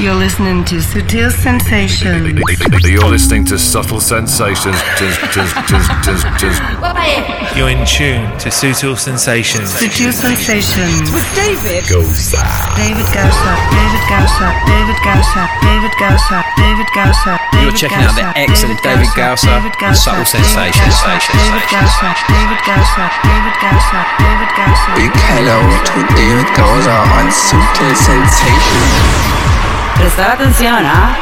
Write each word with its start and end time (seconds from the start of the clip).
You're 0.00 0.16
listening 0.16 0.64
to 0.64 0.76
Sutil 0.80 1.30
Sensations. 1.30 2.32
You're 2.88 3.04
listening 3.04 3.44
to 3.44 3.58
Subtle 3.58 4.00
Sensations. 4.00 4.80
You're 7.52 7.68
in 7.68 7.84
tune 7.84 8.24
to 8.40 8.48
Sutil 8.48 8.96
Sensations. 8.96 9.68
Sutil 9.76 10.08
Sensations. 10.16 11.12
With 11.12 11.28
David. 11.36 11.84
Goza. 11.84 12.40
David 12.80 13.04
Gausa, 13.12 13.52
David 13.76 14.04
Gausa, 14.08 14.48
David 14.64 14.96
Gausa, 15.04 15.44
David 15.60 15.92
Gausa, 16.00 16.38
David 16.56 16.88
Gausa. 16.96 17.32
You're 17.60 17.76
checking 17.76 18.00
out 18.00 18.16
the 18.16 18.24
excellent 18.40 18.80
David 18.80 19.12
Gausa 19.12 19.52
and 19.52 19.92
Subtle 19.92 20.24
Sensations. 20.24 20.96
David 21.28 21.68
Gausa, 21.68 22.08
David 22.24 22.60
Gausa, 22.64 23.04
David 23.20 23.56
Gausa, 23.60 24.00
David 24.16 24.48
Gausa. 24.56 24.90
Big 24.96 25.12
hello 25.28 25.60
to 25.60 25.98
David 26.16 26.48
Gausa 26.56 26.96
on 27.20 27.28
Sutil 27.28 27.92
Sensations. 28.00 29.59
Prestar 30.00 30.30
atención, 30.30 30.82
¿ah? 30.86 31.14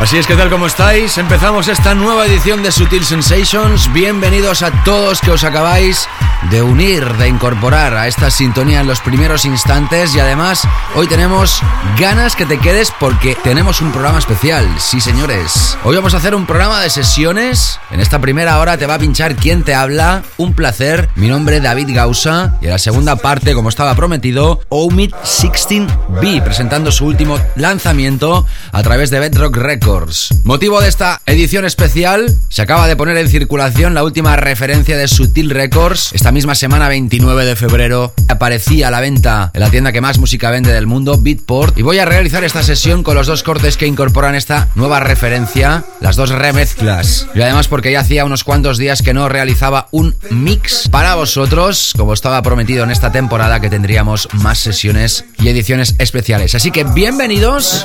Así 0.00 0.16
es 0.16 0.26
que 0.26 0.34
tal 0.34 0.48
como 0.48 0.66
estáis, 0.66 1.18
empezamos 1.18 1.68
esta 1.68 1.94
nueva 1.94 2.24
edición 2.24 2.62
de 2.62 2.72
Sutil 2.72 3.04
Sensations. 3.04 3.92
Bienvenidos 3.92 4.62
a 4.62 4.70
todos 4.82 5.20
que 5.20 5.30
os 5.30 5.44
acabáis 5.44 6.08
de 6.50 6.62
unir, 6.62 7.04
de 7.18 7.28
incorporar 7.28 7.94
a 7.94 8.08
esta 8.08 8.30
sintonía 8.30 8.80
en 8.80 8.86
los 8.86 9.00
primeros 9.00 9.44
instantes 9.44 10.14
y 10.14 10.20
además 10.20 10.66
hoy 10.94 11.06
tenemos 11.06 11.60
ganas 11.98 12.34
que 12.34 12.46
te 12.46 12.58
quedes 12.58 12.94
porque 12.98 13.36
tenemos 13.44 13.82
un 13.82 13.92
programa 13.92 14.18
especial. 14.18 14.66
Sí, 14.78 15.02
señores. 15.02 15.76
Hoy 15.84 15.96
vamos 15.96 16.14
a 16.14 16.16
hacer 16.16 16.34
un 16.34 16.46
programa 16.46 16.80
de 16.80 16.88
sesiones. 16.88 17.78
En 17.90 18.00
esta 18.00 18.20
primera 18.20 18.58
hora 18.58 18.78
te 18.78 18.86
va 18.86 18.94
a 18.94 18.98
pinchar 18.98 19.36
quién 19.36 19.64
te 19.64 19.74
habla. 19.74 20.22
Un 20.38 20.54
placer. 20.54 21.10
Mi 21.14 21.28
nombre 21.28 21.58
es 21.58 21.62
David 21.62 21.94
Gausa 21.94 22.56
y 22.62 22.64
en 22.64 22.70
la 22.70 22.78
segunda 22.78 23.16
parte, 23.16 23.54
como 23.54 23.68
estaba 23.68 23.94
prometido, 23.94 24.60
Omid 24.70 25.12
16B 25.12 26.42
presentando 26.42 26.90
su 26.90 27.04
último 27.04 27.38
lanzamiento 27.54 28.46
a 28.72 28.82
través 28.82 29.10
de 29.10 29.20
Bedrock 29.20 29.56
Records. 29.56 29.89
Motivo 30.44 30.80
de 30.80 30.88
esta 30.88 31.20
edición 31.26 31.64
especial, 31.64 32.32
se 32.48 32.62
acaba 32.62 32.86
de 32.86 32.94
poner 32.94 33.16
en 33.16 33.28
circulación 33.28 33.92
la 33.92 34.04
última 34.04 34.36
referencia 34.36 34.96
de 34.96 35.08
Sutil 35.08 35.50
Records. 35.50 36.12
Esta 36.12 36.30
misma 36.30 36.54
semana, 36.54 36.88
29 36.88 37.44
de 37.44 37.56
febrero, 37.56 38.14
aparecía 38.28 38.86
a 38.86 38.90
la 38.92 39.00
venta 39.00 39.50
en 39.52 39.60
la 39.60 39.68
tienda 39.68 39.90
que 39.90 40.00
más 40.00 40.18
música 40.18 40.52
vende 40.52 40.72
del 40.72 40.86
mundo, 40.86 41.18
Beatport. 41.20 41.76
Y 41.76 41.82
voy 41.82 41.98
a 41.98 42.04
realizar 42.04 42.44
esta 42.44 42.62
sesión 42.62 43.02
con 43.02 43.16
los 43.16 43.26
dos 43.26 43.42
cortes 43.42 43.76
que 43.76 43.88
incorporan 43.88 44.36
esta 44.36 44.68
nueva 44.76 45.00
referencia, 45.00 45.84
las 46.00 46.14
dos 46.14 46.30
remezclas. 46.30 47.26
Y 47.34 47.42
además 47.42 47.66
porque 47.66 47.90
ya 47.90 48.00
hacía 48.00 48.24
unos 48.24 48.44
cuantos 48.44 48.78
días 48.78 49.02
que 49.02 49.12
no 49.12 49.28
realizaba 49.28 49.88
un 49.90 50.14
mix 50.30 50.88
para 50.88 51.16
vosotros, 51.16 51.94
como 51.96 52.12
estaba 52.12 52.40
prometido 52.42 52.84
en 52.84 52.92
esta 52.92 53.10
temporada 53.10 53.60
que 53.60 53.68
tendríamos 53.68 54.28
más 54.34 54.60
sesiones 54.60 55.24
y 55.40 55.48
ediciones 55.48 55.96
especiales. 55.98 56.54
Así 56.54 56.70
que 56.70 56.84
bienvenidos. 56.84 57.84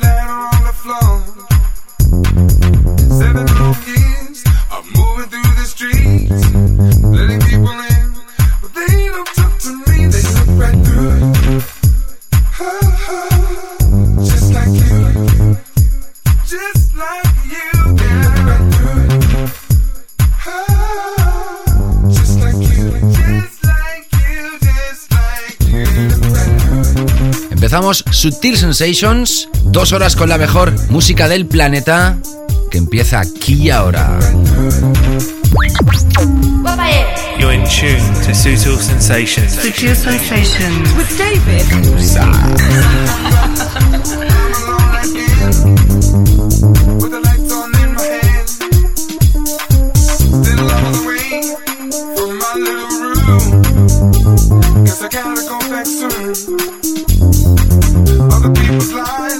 Empezamos 27.71 28.03
Sutil 28.11 28.57
Sensations, 28.57 29.47
dos 29.63 29.93
horas 29.93 30.17
con 30.17 30.27
la 30.27 30.37
mejor 30.37 30.73
música 30.89 31.29
del 31.29 31.45
planeta, 31.45 32.17
que 32.69 32.77
empieza 32.77 33.21
aquí 33.21 33.53
y 33.53 33.69
ahora. 33.69 34.19
You're 37.39 37.53
in 37.53 37.63
tune 37.63 38.03
to 38.25 38.35
Sutil 38.35 38.77
Sensations. 38.77 39.53
Sutil 39.53 39.95
Sensations. 39.95 40.93
With 40.97 41.17
David. 41.17 41.63
With 46.99 47.11
the 47.11 47.21
lights 47.23 47.53
on 47.53 47.73
in 47.79 47.93
my 47.95 48.03
hand, 48.03 48.49
still 50.27 50.71
on 50.71 50.91
the 50.91 50.99
way 51.07 51.41
from 52.17 52.31
my 52.37 52.53
little 52.53 53.15
room. 53.23 54.83
Guess 54.83 55.01
I 55.03 55.07
gotta 55.07 55.41
go 55.47 55.57
back 55.69 55.85
soon. 55.85 56.80
Other 58.43 58.59
people's 58.59 58.91
lives, 58.91 59.30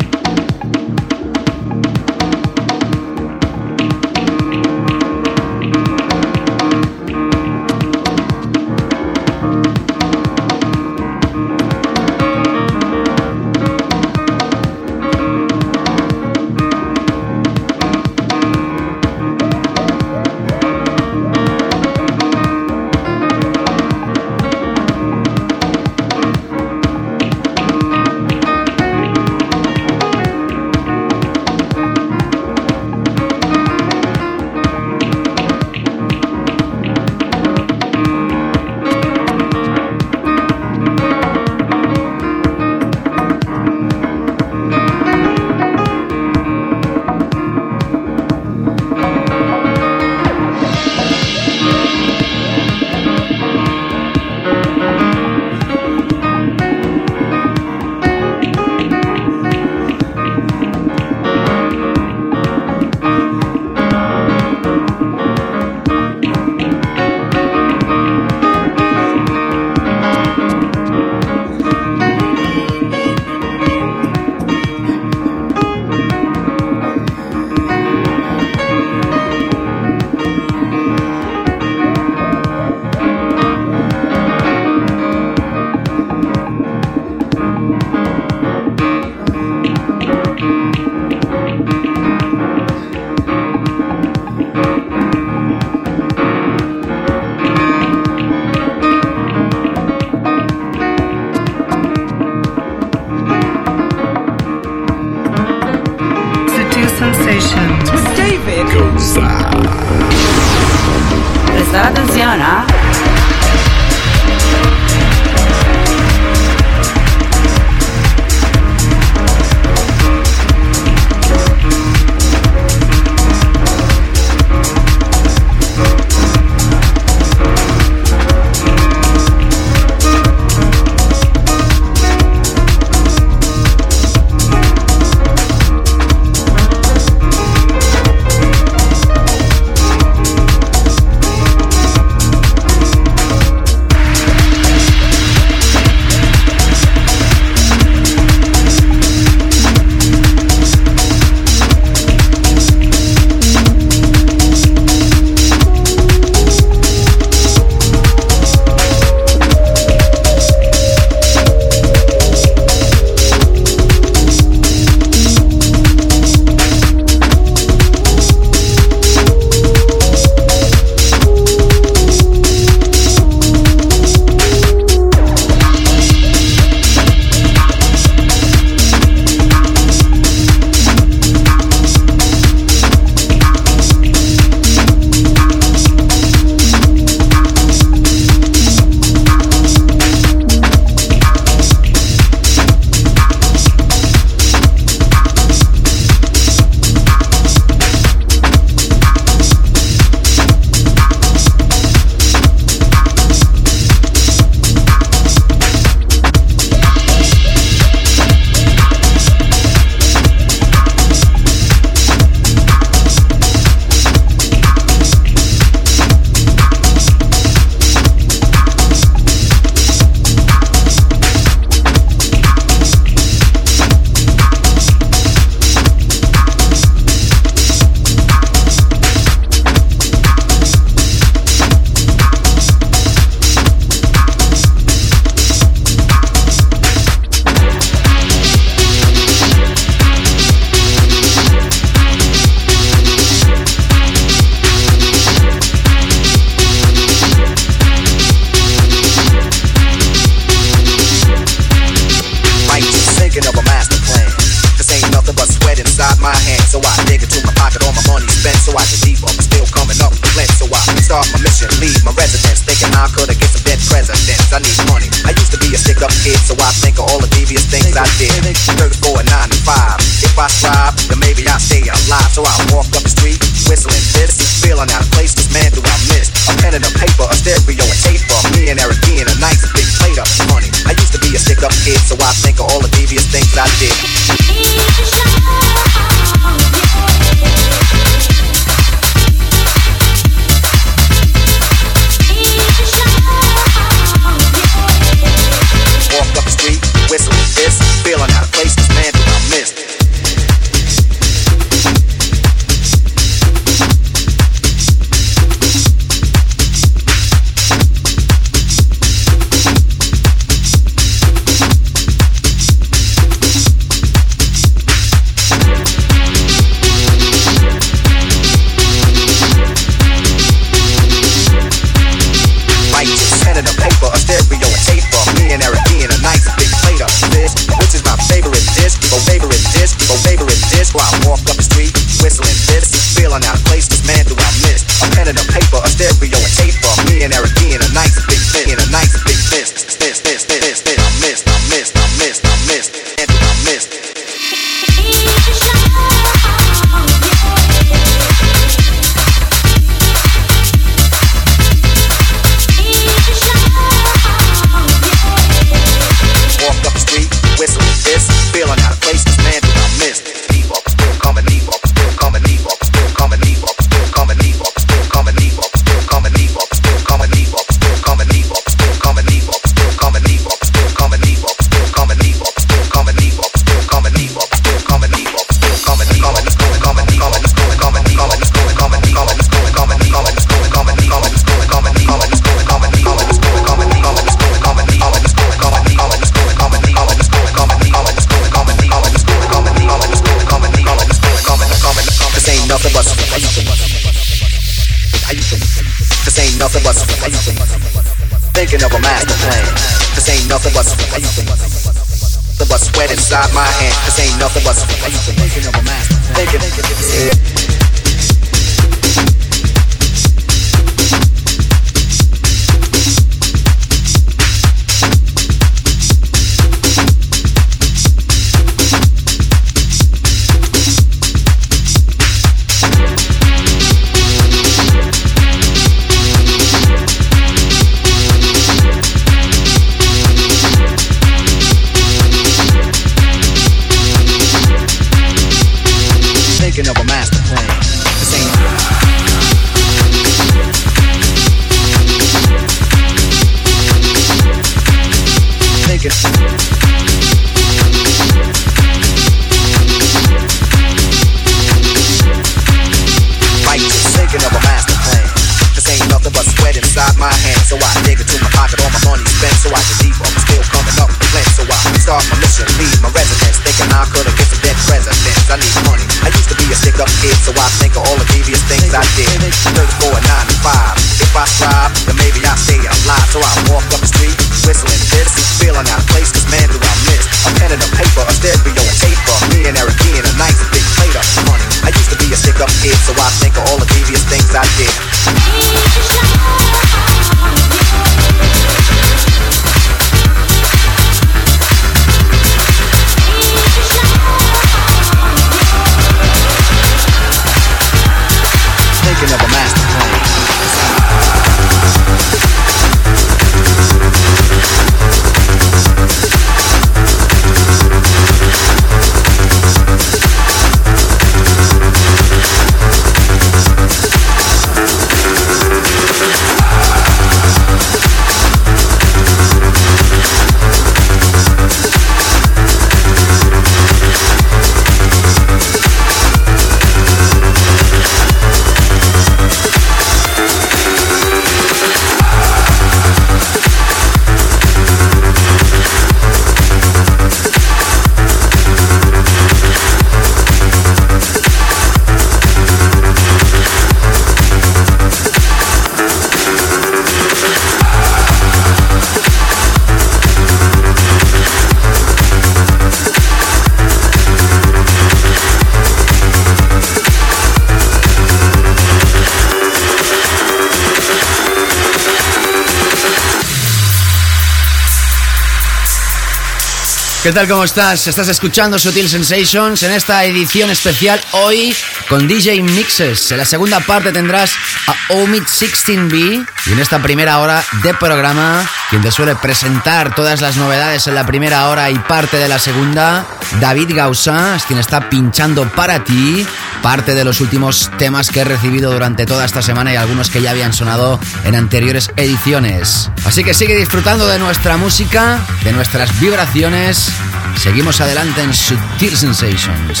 ¿Qué 567.22 567.32
tal? 567.32 567.46
¿Cómo 567.46 567.64
estás? 567.64 568.06
Estás 568.06 568.28
escuchando 568.28 568.78
Sutil 568.78 569.06
Sensations 569.06 569.82
en 569.82 569.92
esta 569.92 570.24
edición 570.24 570.70
especial 570.70 571.20
hoy 571.32 571.76
con 572.08 572.26
DJ 572.26 572.62
Mixes. 572.62 573.30
En 573.30 573.36
la 573.36 573.44
segunda 573.44 573.78
parte 573.80 574.10
tendrás 574.10 574.54
a 574.86 575.12
Omid 575.12 575.42
16B 575.42 576.46
y 576.64 576.72
en 576.72 576.78
esta 576.78 577.02
primera 577.02 577.40
hora 577.40 577.62
de 577.82 577.92
programa, 577.92 578.66
quien 578.90 579.02
te 579.02 579.12
suele 579.12 579.36
presentar 579.36 580.14
todas 580.16 580.40
las 580.40 580.56
novedades 580.56 581.06
en 581.06 581.14
la 581.14 581.24
primera 581.24 581.68
hora 581.68 581.90
y 581.90 581.98
parte 581.98 582.38
de 582.38 582.48
la 582.48 582.58
segunda, 582.58 583.24
David 583.60 583.92
Gausa, 583.94 584.56
es 584.56 584.64
quien 584.64 584.80
está 584.80 585.08
pinchando 585.08 585.68
para 585.68 586.02
ti 586.02 586.44
parte 586.82 587.14
de 587.14 587.24
los 587.24 587.40
últimos 587.40 587.88
temas 587.98 588.30
que 588.30 588.40
he 588.40 588.44
recibido 588.44 588.92
durante 588.92 589.26
toda 589.26 589.44
esta 589.44 589.62
semana 589.62 589.92
y 589.92 589.96
algunos 589.96 590.28
que 590.28 590.42
ya 590.42 590.50
habían 590.50 590.72
sonado 590.72 591.20
en 591.44 591.54
anteriores 591.54 592.10
ediciones. 592.16 593.10
Así 593.24 593.44
que 593.44 593.54
sigue 593.54 593.76
disfrutando 593.76 594.26
de 594.26 594.40
nuestra 594.40 594.76
música, 594.76 595.38
de 595.62 595.72
nuestras 595.72 596.18
vibraciones. 596.18 597.12
Seguimos 597.56 598.00
adelante 598.00 598.42
en 598.42 598.52
Sutil 598.54 599.16
Sensations. 599.16 600.00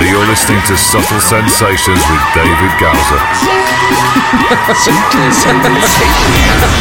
You're 0.00 0.26
listening 0.26 0.60
to 0.68 0.76
Subtle 0.76 1.20
Sensations 1.20 2.00
with 2.10 2.20
David 2.34 2.72
Gowser. 2.78 3.20
Sutil 4.74 5.32
Sensation. 5.32 6.76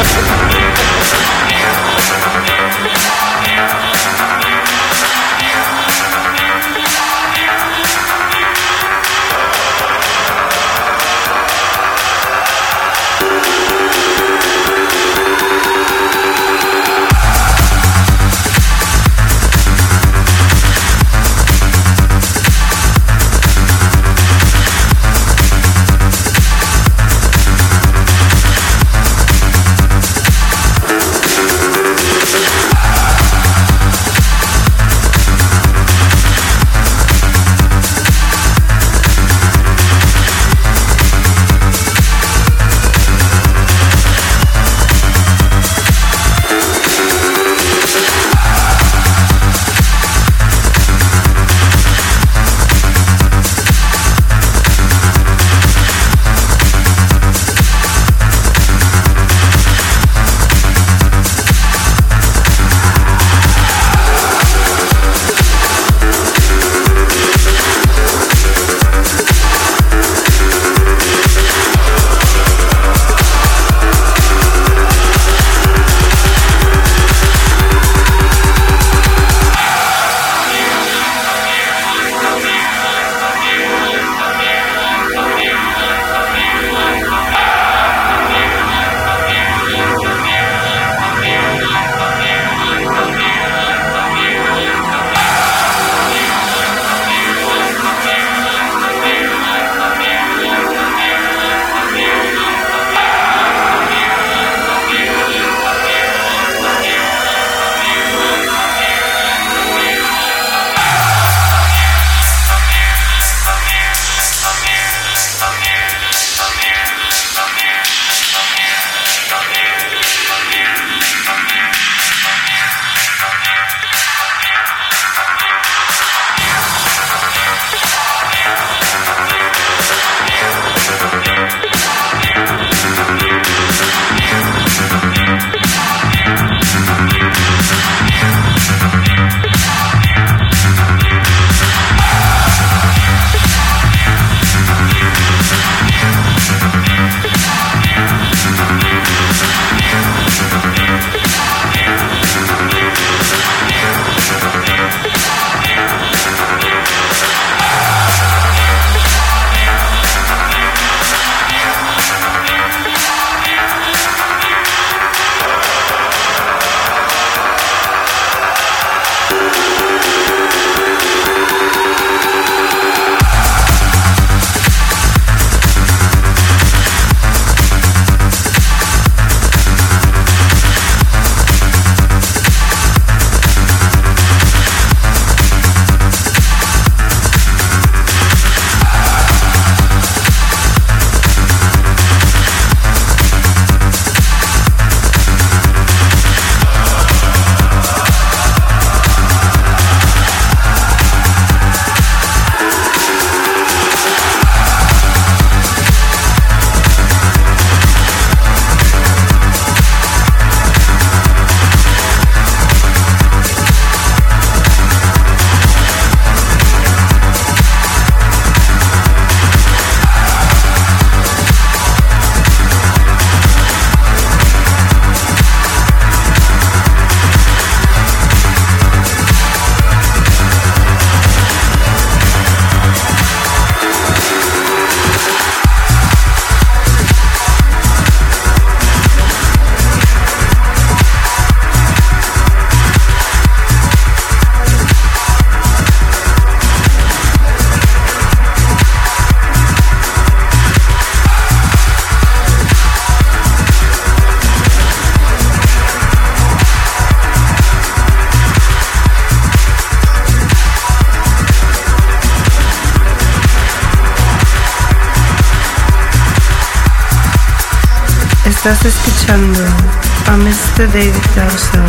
A 270.85 270.87
Mr. 270.87 270.93
David 270.93 271.23
Gausa 271.35 271.83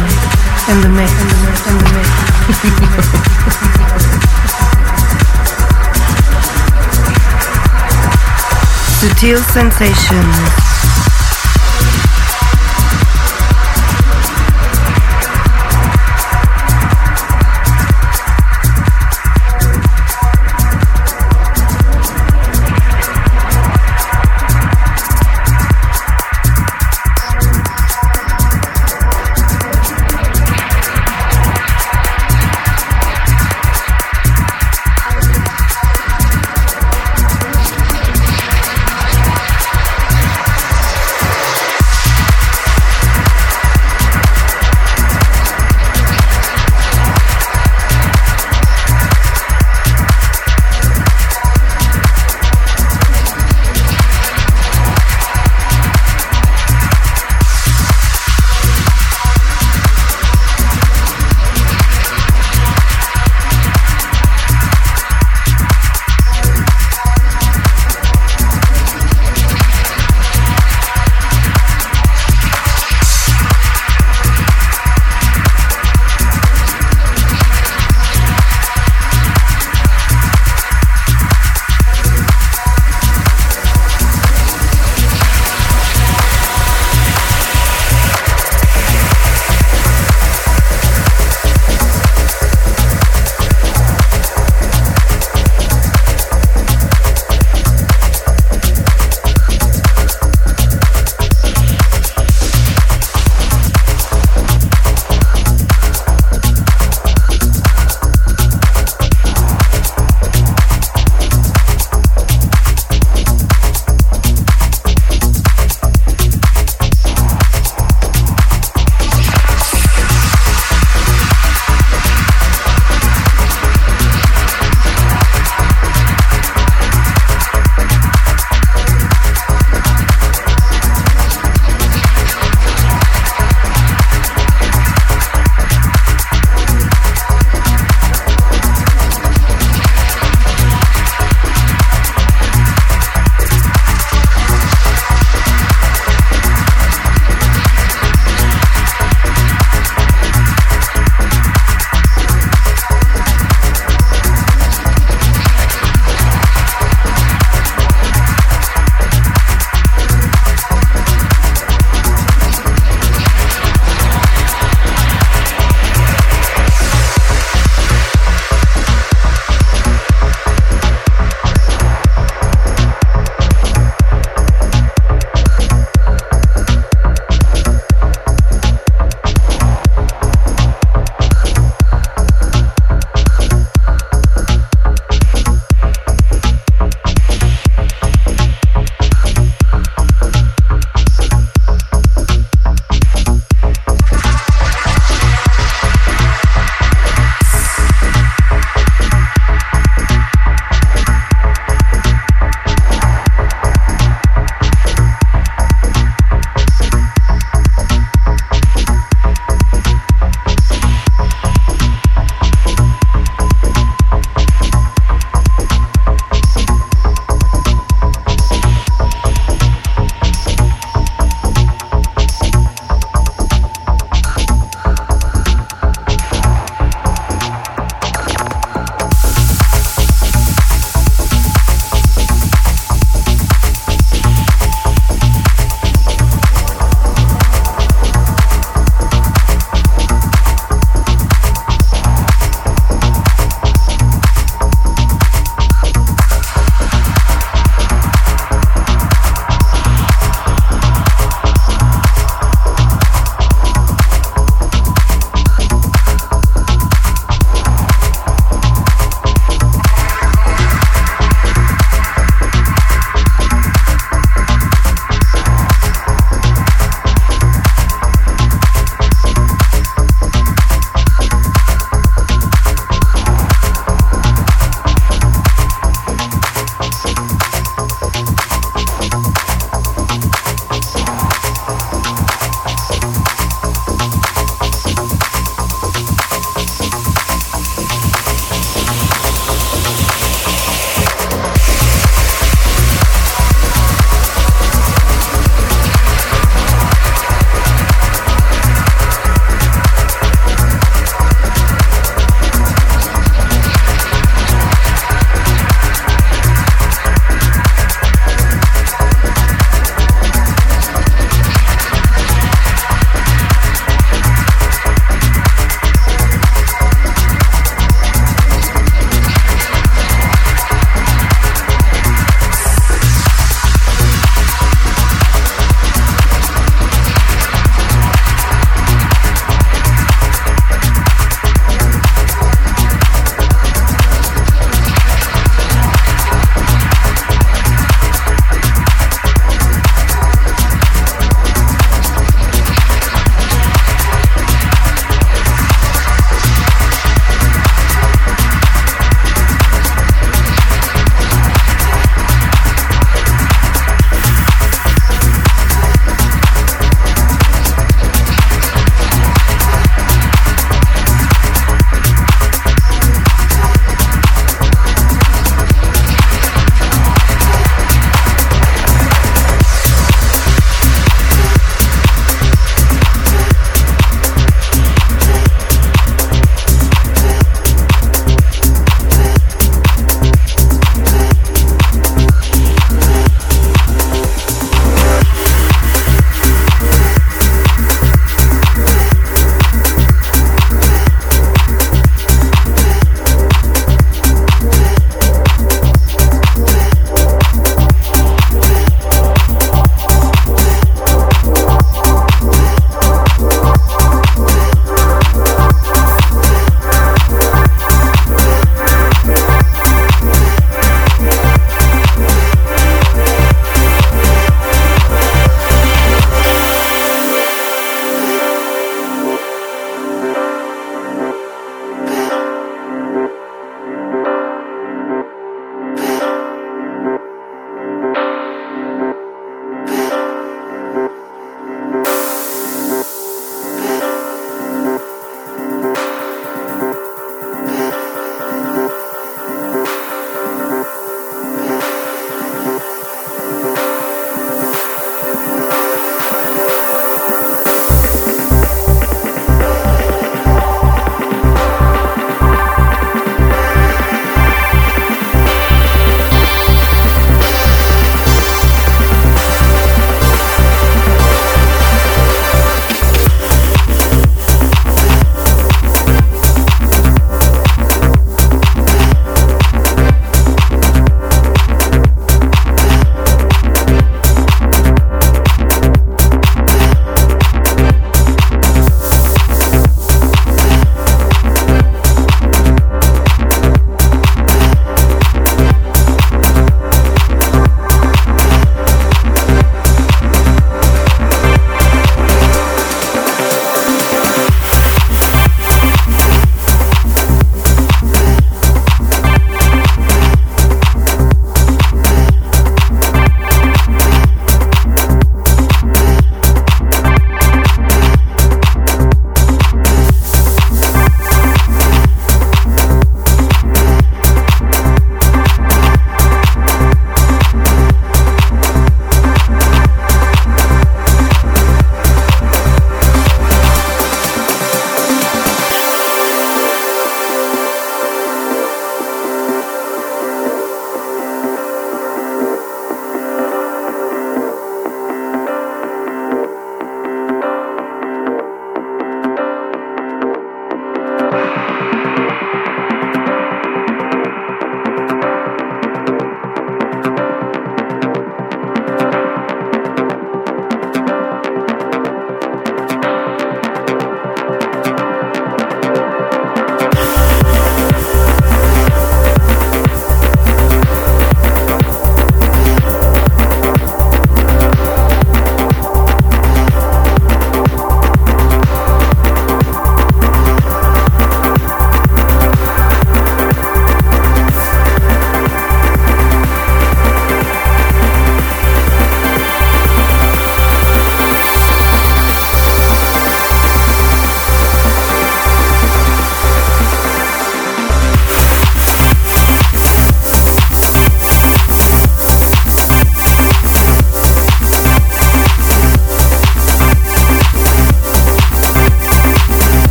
en 0.69 0.81
the 0.81 0.89
mix, 0.89 1.13
in 1.13 1.29
the 1.29 1.35
mix, 1.45 1.67
in 1.67 1.79
the 1.79 1.85
mix. 1.93 2.09
Sutil 9.01 9.43
sensations. 9.53 10.76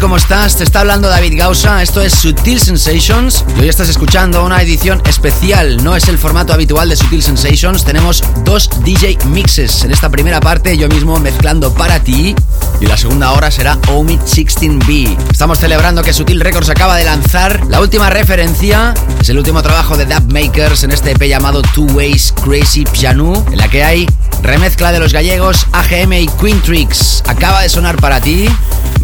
¿Cómo 0.00 0.16
estás? 0.18 0.56
Te 0.56 0.64
está 0.64 0.80
hablando 0.80 1.08
David 1.08 1.34
Gausa. 1.36 1.82
Esto 1.82 2.00
es 2.02 2.12
Sutil 2.12 2.60
Sensations. 2.60 3.44
Y 3.56 3.60
hoy 3.60 3.68
estás 3.68 3.88
escuchando 3.88 4.44
una 4.44 4.60
edición 4.60 5.00
especial. 5.06 5.82
No 5.82 5.96
es 5.96 6.08
el 6.08 6.18
formato 6.18 6.52
habitual 6.52 6.88
de 6.88 6.96
Sutil 6.96 7.22
Sensations. 7.22 7.84
Tenemos 7.84 8.22
dos 8.44 8.68
DJ 8.84 9.18
mixes. 9.26 9.84
En 9.84 9.92
esta 9.92 10.10
primera 10.10 10.40
parte, 10.40 10.76
yo 10.76 10.88
mismo 10.88 11.18
mezclando 11.18 11.72
para 11.72 12.00
ti. 12.00 12.34
Y 12.80 12.86
la 12.86 12.96
segunda 12.96 13.32
hora 13.32 13.50
será 13.50 13.78
Omid 13.88 14.20
16B. 14.20 15.16
Estamos 15.30 15.58
celebrando 15.58 16.02
que 16.02 16.12
Sutil 16.12 16.40
Records 16.40 16.68
acaba 16.68 16.96
de 16.96 17.04
lanzar 17.04 17.64
la 17.68 17.80
última 17.80 18.10
referencia. 18.10 18.92
Es 19.20 19.30
el 19.30 19.38
último 19.38 19.62
trabajo 19.62 19.96
de 19.96 20.04
Dub 20.04 20.32
Makers 20.32 20.84
en 20.84 20.92
este 20.92 21.12
EP 21.12 21.22
llamado 21.22 21.62
Two 21.62 21.86
Ways 21.94 22.34
Crazy 22.44 22.84
Piano, 22.84 23.44
en 23.50 23.56
la 23.56 23.68
que 23.68 23.82
hay 23.82 24.06
remezcla 24.42 24.92
de 24.92 25.00
los 25.00 25.12
gallegos 25.12 25.66
AGM 25.72 26.12
y 26.12 26.28
Quintrix. 26.28 27.22
Acaba 27.26 27.62
de 27.62 27.68
sonar 27.68 27.96
para 27.96 28.20
ti. 28.20 28.48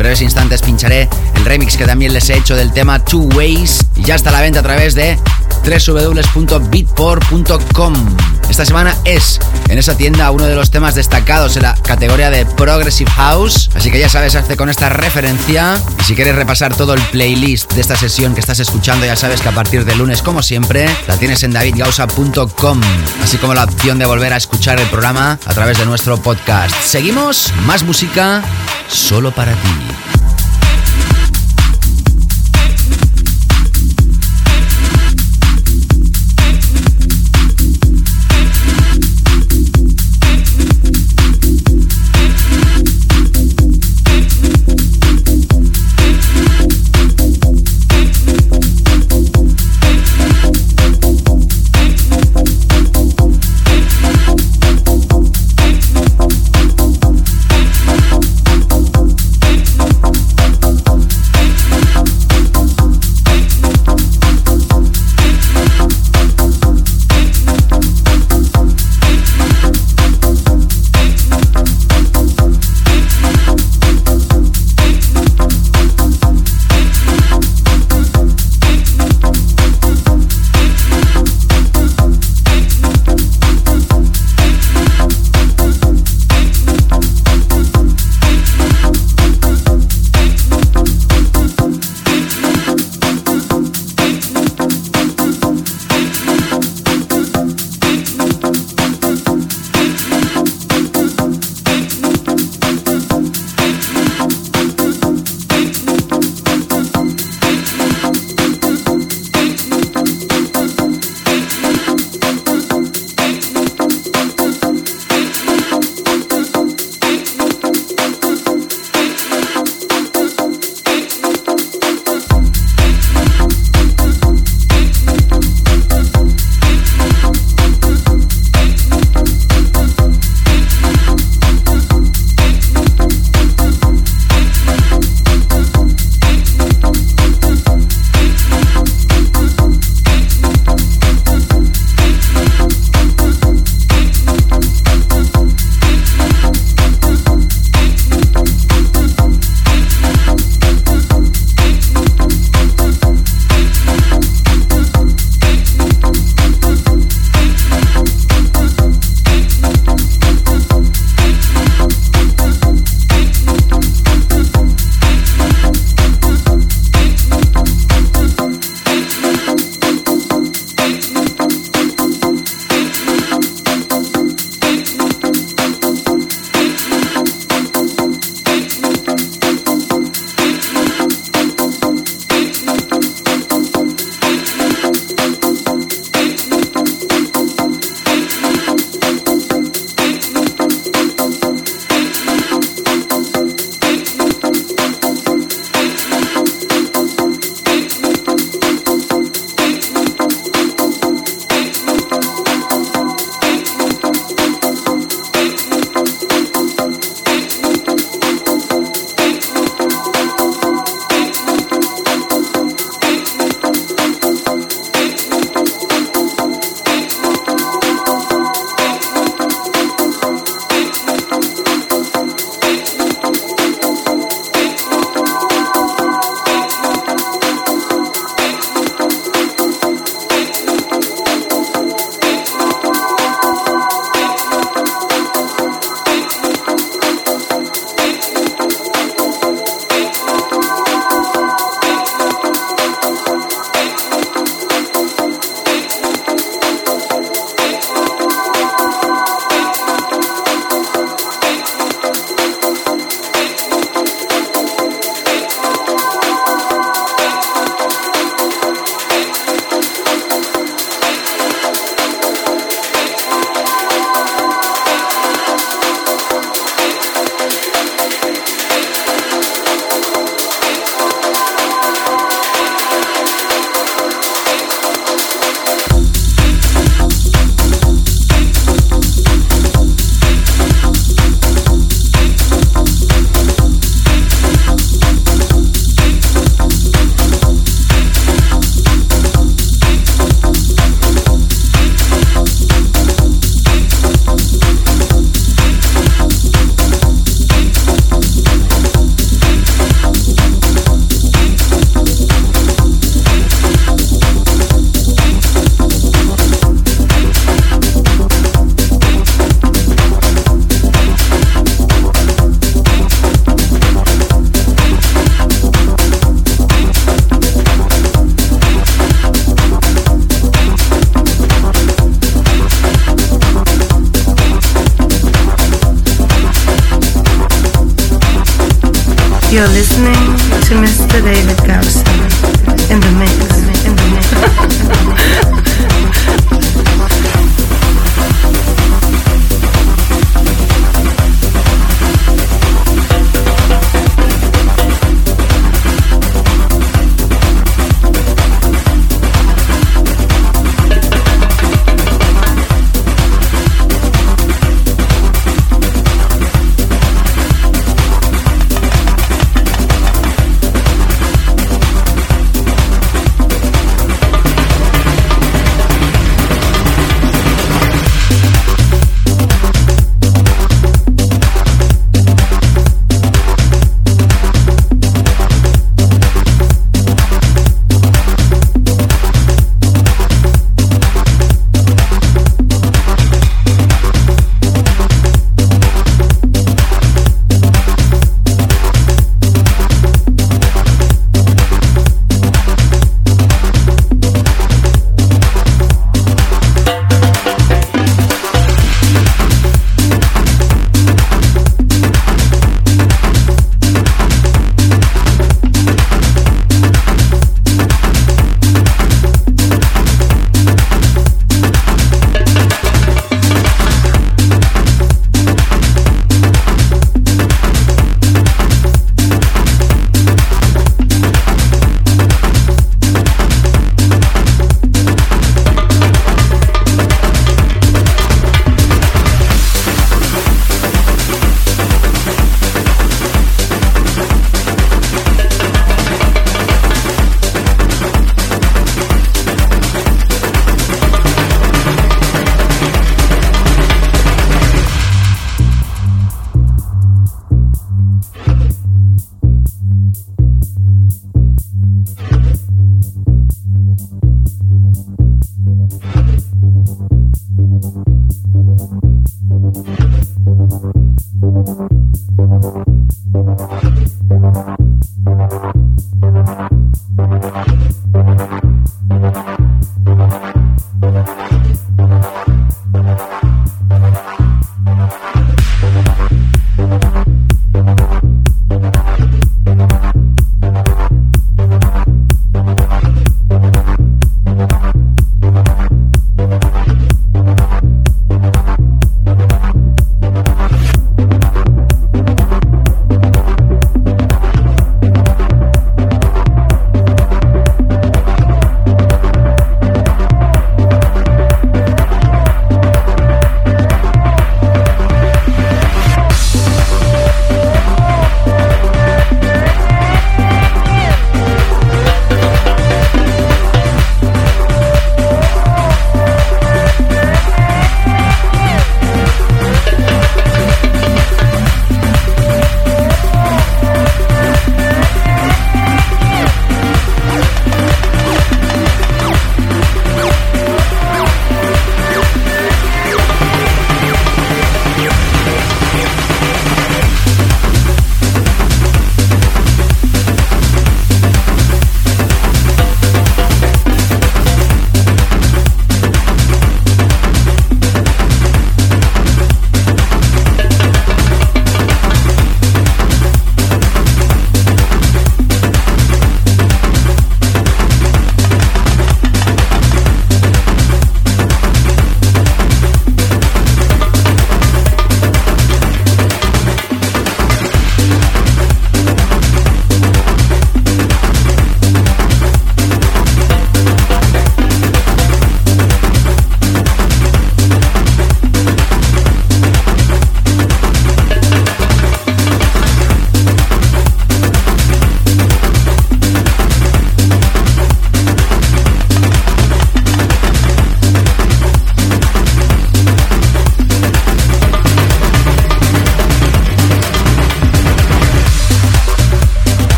Breves 0.00 0.22
instantes 0.22 0.62
pincharé 0.62 1.10
el 1.34 1.44
remix 1.44 1.76
que 1.76 1.84
también 1.84 2.14
les 2.14 2.30
he 2.30 2.38
hecho 2.38 2.56
del 2.56 2.72
tema 2.72 3.04
Two 3.04 3.28
Ways 3.36 3.84
y 3.96 4.04
ya 4.04 4.14
está 4.14 4.30
a 4.30 4.32
la 4.32 4.40
venta 4.40 4.60
a 4.60 4.62
través 4.62 4.94
de 4.94 5.18
www.beatport.com. 5.62 8.39
Esta 8.50 8.66
semana 8.66 8.96
es 9.04 9.38
en 9.68 9.78
esa 9.78 9.96
tienda 9.96 10.28
uno 10.32 10.44
de 10.44 10.56
los 10.56 10.72
temas 10.72 10.96
destacados 10.96 11.56
en 11.56 11.62
la 11.62 11.76
categoría 11.76 12.30
de 12.30 12.44
Progressive 12.44 13.10
House, 13.12 13.70
así 13.76 13.92
que 13.92 14.00
ya 14.00 14.08
sabes, 14.08 14.34
hace 14.34 14.56
con 14.56 14.68
esta 14.68 14.88
referencia. 14.88 15.80
Y 16.00 16.02
si 16.02 16.14
quieres 16.16 16.34
repasar 16.34 16.74
todo 16.76 16.94
el 16.94 17.00
playlist 17.00 17.72
de 17.72 17.80
esta 17.80 17.96
sesión 17.96 18.34
que 18.34 18.40
estás 18.40 18.58
escuchando, 18.58 19.06
ya 19.06 19.14
sabes 19.14 19.40
que 19.40 19.48
a 19.48 19.54
partir 19.54 19.84
de 19.84 19.94
lunes, 19.94 20.20
como 20.20 20.42
siempre, 20.42 20.90
la 21.06 21.16
tienes 21.16 21.44
en 21.44 21.52
davidgausa.com, 21.52 22.80
así 23.22 23.38
como 23.38 23.54
la 23.54 23.64
opción 23.64 24.00
de 24.00 24.06
volver 24.06 24.32
a 24.32 24.36
escuchar 24.36 24.80
el 24.80 24.88
programa 24.88 25.38
a 25.46 25.54
través 25.54 25.78
de 25.78 25.86
nuestro 25.86 26.16
podcast. 26.20 26.74
Seguimos, 26.82 27.54
más 27.66 27.84
música 27.84 28.42
solo 28.88 29.30
para 29.30 29.52
ti. 29.52 29.99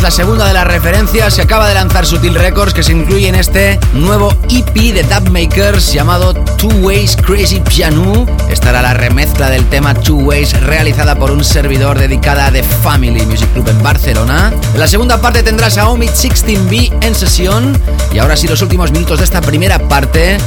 Tenías 0.00 0.16
la 0.16 0.24
segunda 0.24 0.46
de 0.46 0.54
las 0.54 0.66
referencias. 0.66 1.34
Se 1.34 1.42
acaba 1.42 1.68
de 1.68 1.74
lanzar 1.74 2.06
Sutil 2.06 2.34
Records, 2.34 2.72
que 2.72 2.82
se 2.82 2.92
incluye 2.92 3.28
en 3.28 3.34
este 3.34 3.78
nuevo 3.92 4.32
EP 4.48 4.72
de 4.94 5.02
Dub 5.02 5.30
Makers 5.30 5.92
llamado 5.92 6.32
Two 6.32 6.70
Ways 6.80 7.16
Crazy 7.16 7.60
Piano. 7.60 8.24
Estará 8.48 8.80
la 8.80 8.94
remezcla 8.94 9.50
del 9.50 9.66
tema 9.66 9.92
Two 9.92 10.16
Ways 10.16 10.58
realizada 10.62 11.16
por 11.16 11.30
un 11.30 11.44
servidor 11.44 11.98
dedicada 11.98 12.46
a 12.46 12.52
The 12.52 12.62
Family 12.62 13.26
Music 13.26 13.52
Club 13.52 13.68
en 13.68 13.82
Barcelona. 13.82 14.50
En 14.72 14.80
la 14.80 14.88
segunda 14.88 15.20
parte 15.20 15.42
tendrás 15.42 15.76
a 15.76 15.90
Omid 15.90 16.10
16B 16.10 17.04
en 17.04 17.14
sesión. 17.14 17.78
Y 18.10 18.20
ahora 18.20 18.36
sí, 18.36 18.48
los 18.48 18.62
últimos 18.62 18.92
minutos 18.92 19.18
de 19.18 19.24
esta 19.26 19.42
primera 19.42 19.78
parte 19.80 20.38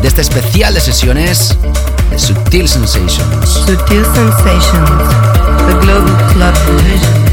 de 0.00 0.08
este 0.08 0.22
especial 0.22 0.72
de 0.72 0.80
sesiones 0.80 1.54
de 2.10 2.18
Sutil 2.18 2.66
Sensations. 2.66 3.46
Sutil 3.46 4.04
Sensations, 4.14 5.00
the 5.66 5.74
Global 5.84 6.16
Club. 6.32 7.25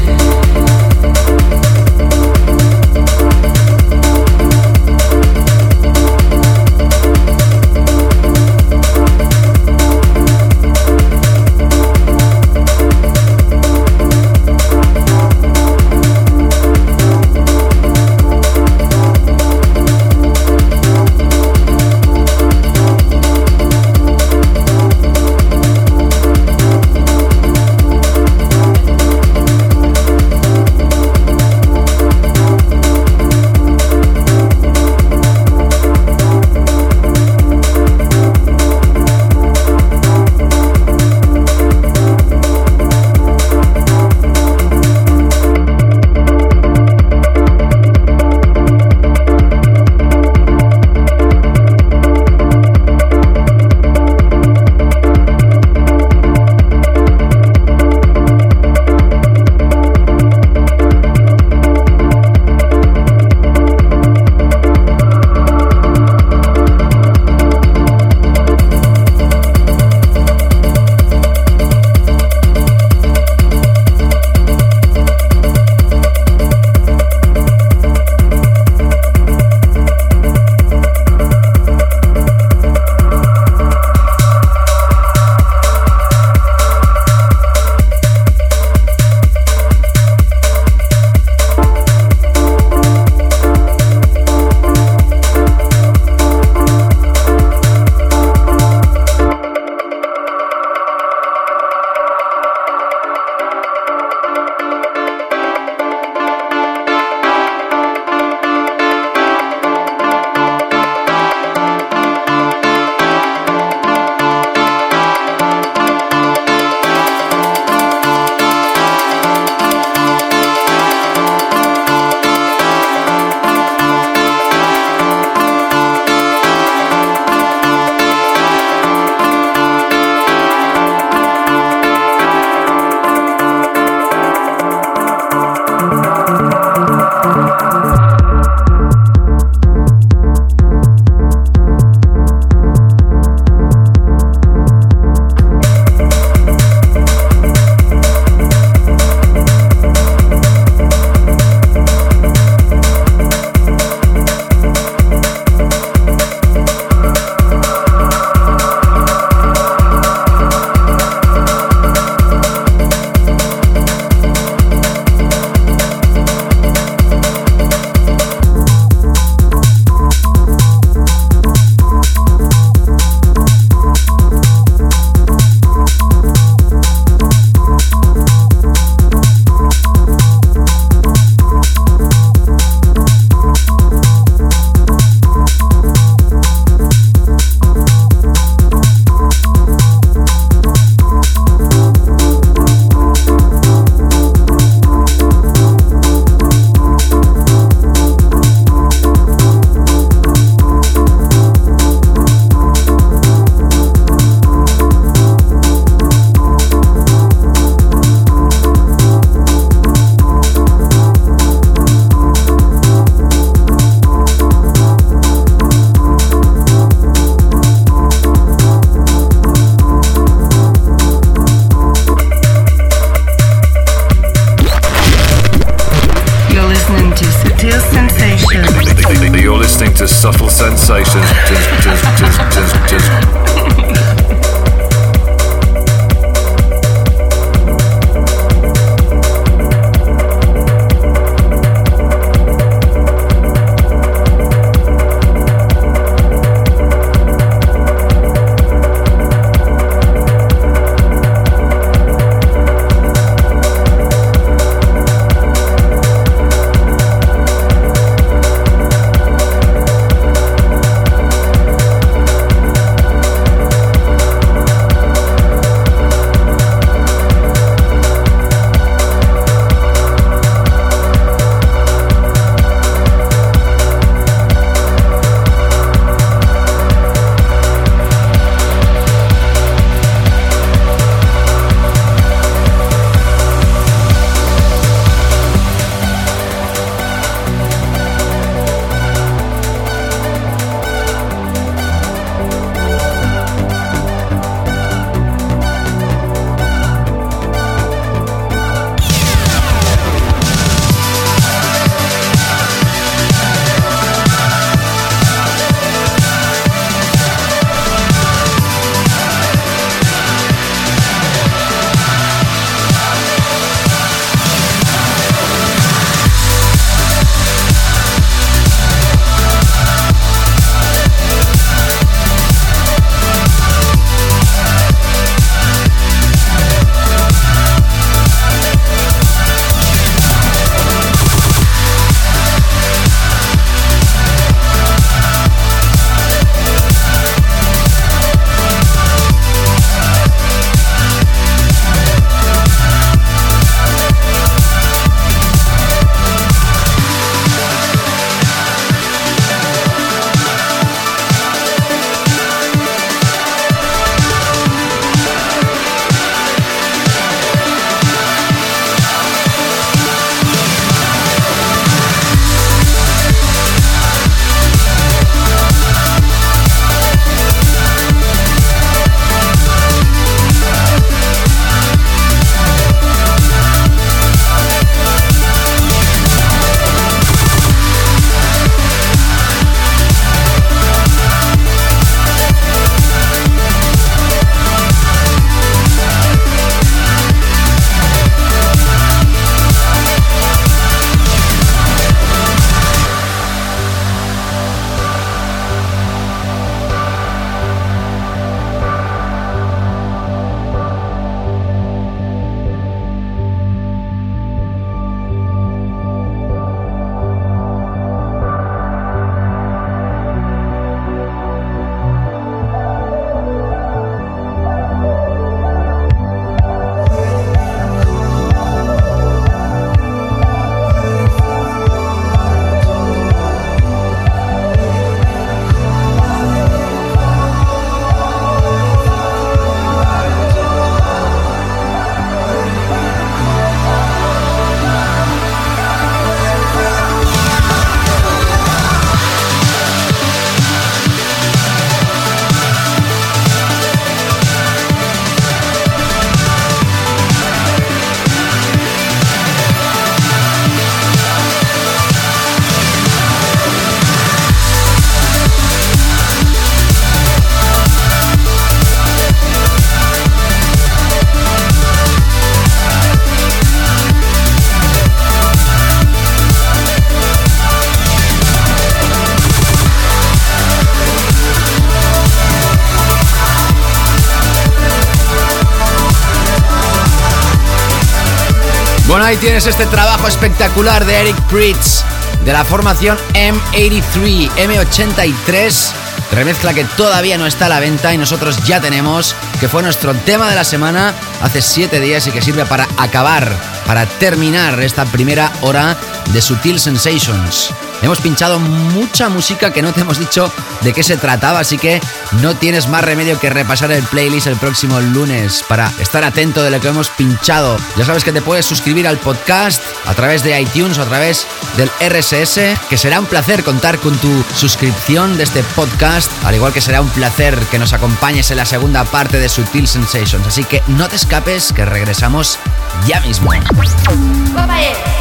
Ahí 479.34 479.40
tienes 479.40 479.66
este 479.66 479.86
trabajo 479.86 480.28
espectacular 480.28 481.04
de 481.04 481.20
Eric 481.20 481.36
Pritz 481.48 482.04
de 482.44 482.52
la 482.52 482.64
formación 482.64 483.18
M83, 483.32 484.48
M83, 484.50 485.90
remezcla 486.30 486.72
que 486.72 486.84
todavía 486.84 487.36
no 487.36 487.44
está 487.44 487.66
a 487.66 487.68
la 487.68 487.80
venta 487.80 488.14
y 488.14 488.18
nosotros 488.18 488.64
ya 488.64 488.80
tenemos, 488.80 489.34
que 489.58 489.68
fue 489.68 489.82
nuestro 489.82 490.14
tema 490.14 490.48
de 490.48 490.54
la 490.54 490.62
semana 490.62 491.14
hace 491.42 491.62
7 491.62 491.98
días 491.98 492.26
y 492.28 492.30
que 492.30 492.42
sirve 492.42 492.64
para 492.64 492.86
acabar, 492.96 493.50
para 493.86 494.06
terminar 494.06 494.80
esta 494.80 495.04
primera 495.04 495.50
hora 495.62 495.96
de 496.32 496.40
Sutil 496.40 496.78
Sensations. 496.78 497.70
Hemos 498.02 498.20
pinchado 498.20 498.60
mucha 498.60 499.28
música 499.30 499.72
que 499.72 499.82
no 499.82 499.92
te 499.92 500.02
hemos 500.02 500.18
dicho 500.18 500.52
de 500.84 500.92
qué 500.92 501.02
se 501.02 501.16
trataba, 501.16 501.60
así 501.60 501.78
que 501.78 502.00
no 502.42 502.54
tienes 502.54 502.88
más 502.88 503.02
remedio 503.02 503.38
que 503.40 503.50
repasar 503.50 503.90
el 503.92 504.02
playlist 504.04 504.46
el 504.46 504.56
próximo 504.56 505.00
lunes 505.00 505.64
para 505.68 505.90
estar 505.98 506.22
atento 506.24 506.62
de 506.62 506.70
lo 506.70 506.80
que 506.80 506.88
hemos 506.88 507.08
pinchado. 507.08 507.76
Ya 507.96 508.04
sabes 508.04 508.22
que 508.22 508.32
te 508.32 508.42
puedes 508.42 508.66
suscribir 508.66 509.08
al 509.08 509.18
podcast 509.18 509.82
a 510.06 510.14
través 510.14 510.42
de 510.42 510.60
iTunes 510.60 510.98
o 510.98 511.02
a 511.02 511.06
través 511.06 511.46
del 511.76 511.90
RSS, 512.00 512.78
que 512.88 512.98
será 512.98 513.18
un 513.18 513.26
placer 513.26 513.64
contar 513.64 513.98
con 513.98 514.16
tu 514.18 514.44
suscripción 514.54 515.36
de 515.36 515.44
este 515.44 515.62
podcast, 515.74 516.30
al 516.44 516.54
igual 516.54 516.72
que 516.72 516.80
será 516.80 517.00
un 517.00 517.08
placer 517.10 517.58
que 517.70 517.78
nos 517.78 517.92
acompañes 517.92 518.50
en 518.50 518.58
la 518.58 518.66
segunda 518.66 519.04
parte 519.04 519.38
de 519.38 519.48
Sutil 519.48 519.88
Sensations. 519.88 520.46
Así 520.46 520.64
que 520.64 520.82
no 520.88 521.08
te 521.08 521.16
escapes, 521.16 521.72
que 521.72 521.84
regresamos 521.84 522.58
ya 523.06 523.20
mismo. 523.20 523.50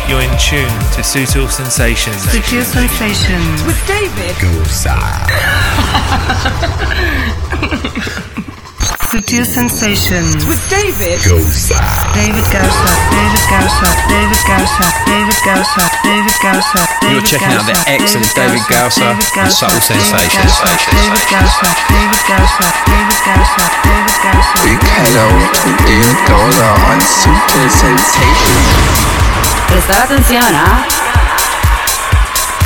You're 0.04 0.20
in 0.20 0.36
tune 0.36 0.68
to 0.93 1.01
Sutil 1.01 1.47
Sensations. 1.47 2.28
Sutil 2.28 2.64
Sensations. 2.68 3.64
With 3.64 3.80
David. 3.88 4.36
Sutil 9.08 9.45
Sensations. 9.47 10.43
With 10.43 10.60
David. 10.68 11.24
David 11.24 12.43
Gausa. 12.51 12.91
David 13.16 13.43
Gausa. 13.47 13.88
David 14.12 14.43
Gausa. 14.43 14.86
David 15.08 15.39
Gausa. 15.47 15.84
David 16.04 16.38
Gausa. 16.43 16.82
You're 17.08 17.24
checking 17.24 17.56
out 17.56 17.64
the 17.64 17.80
excellent 17.88 18.28
David 18.36 18.66
Gausser 18.68 19.08
and 19.08 19.51
Subtle 19.51 19.80
Sensations. 19.80 20.51
David 20.91 21.24
Gausa. 21.32 21.70
David 21.88 22.24
Gausa. 22.28 22.68
David 22.91 23.20
Gausa. 23.24 23.66
David 23.88 24.18
Gausa. 24.20 24.58
Big 24.68 24.84
hello 24.84 25.32
to 25.32 25.70
David 25.88 26.20
Goza 26.28 26.70
on 26.91 26.99
Sutil 26.99 27.72
Sensations. 27.72 29.33
Prestar 29.68 30.03
atención, 30.03 30.43
¿ah? 30.55 30.88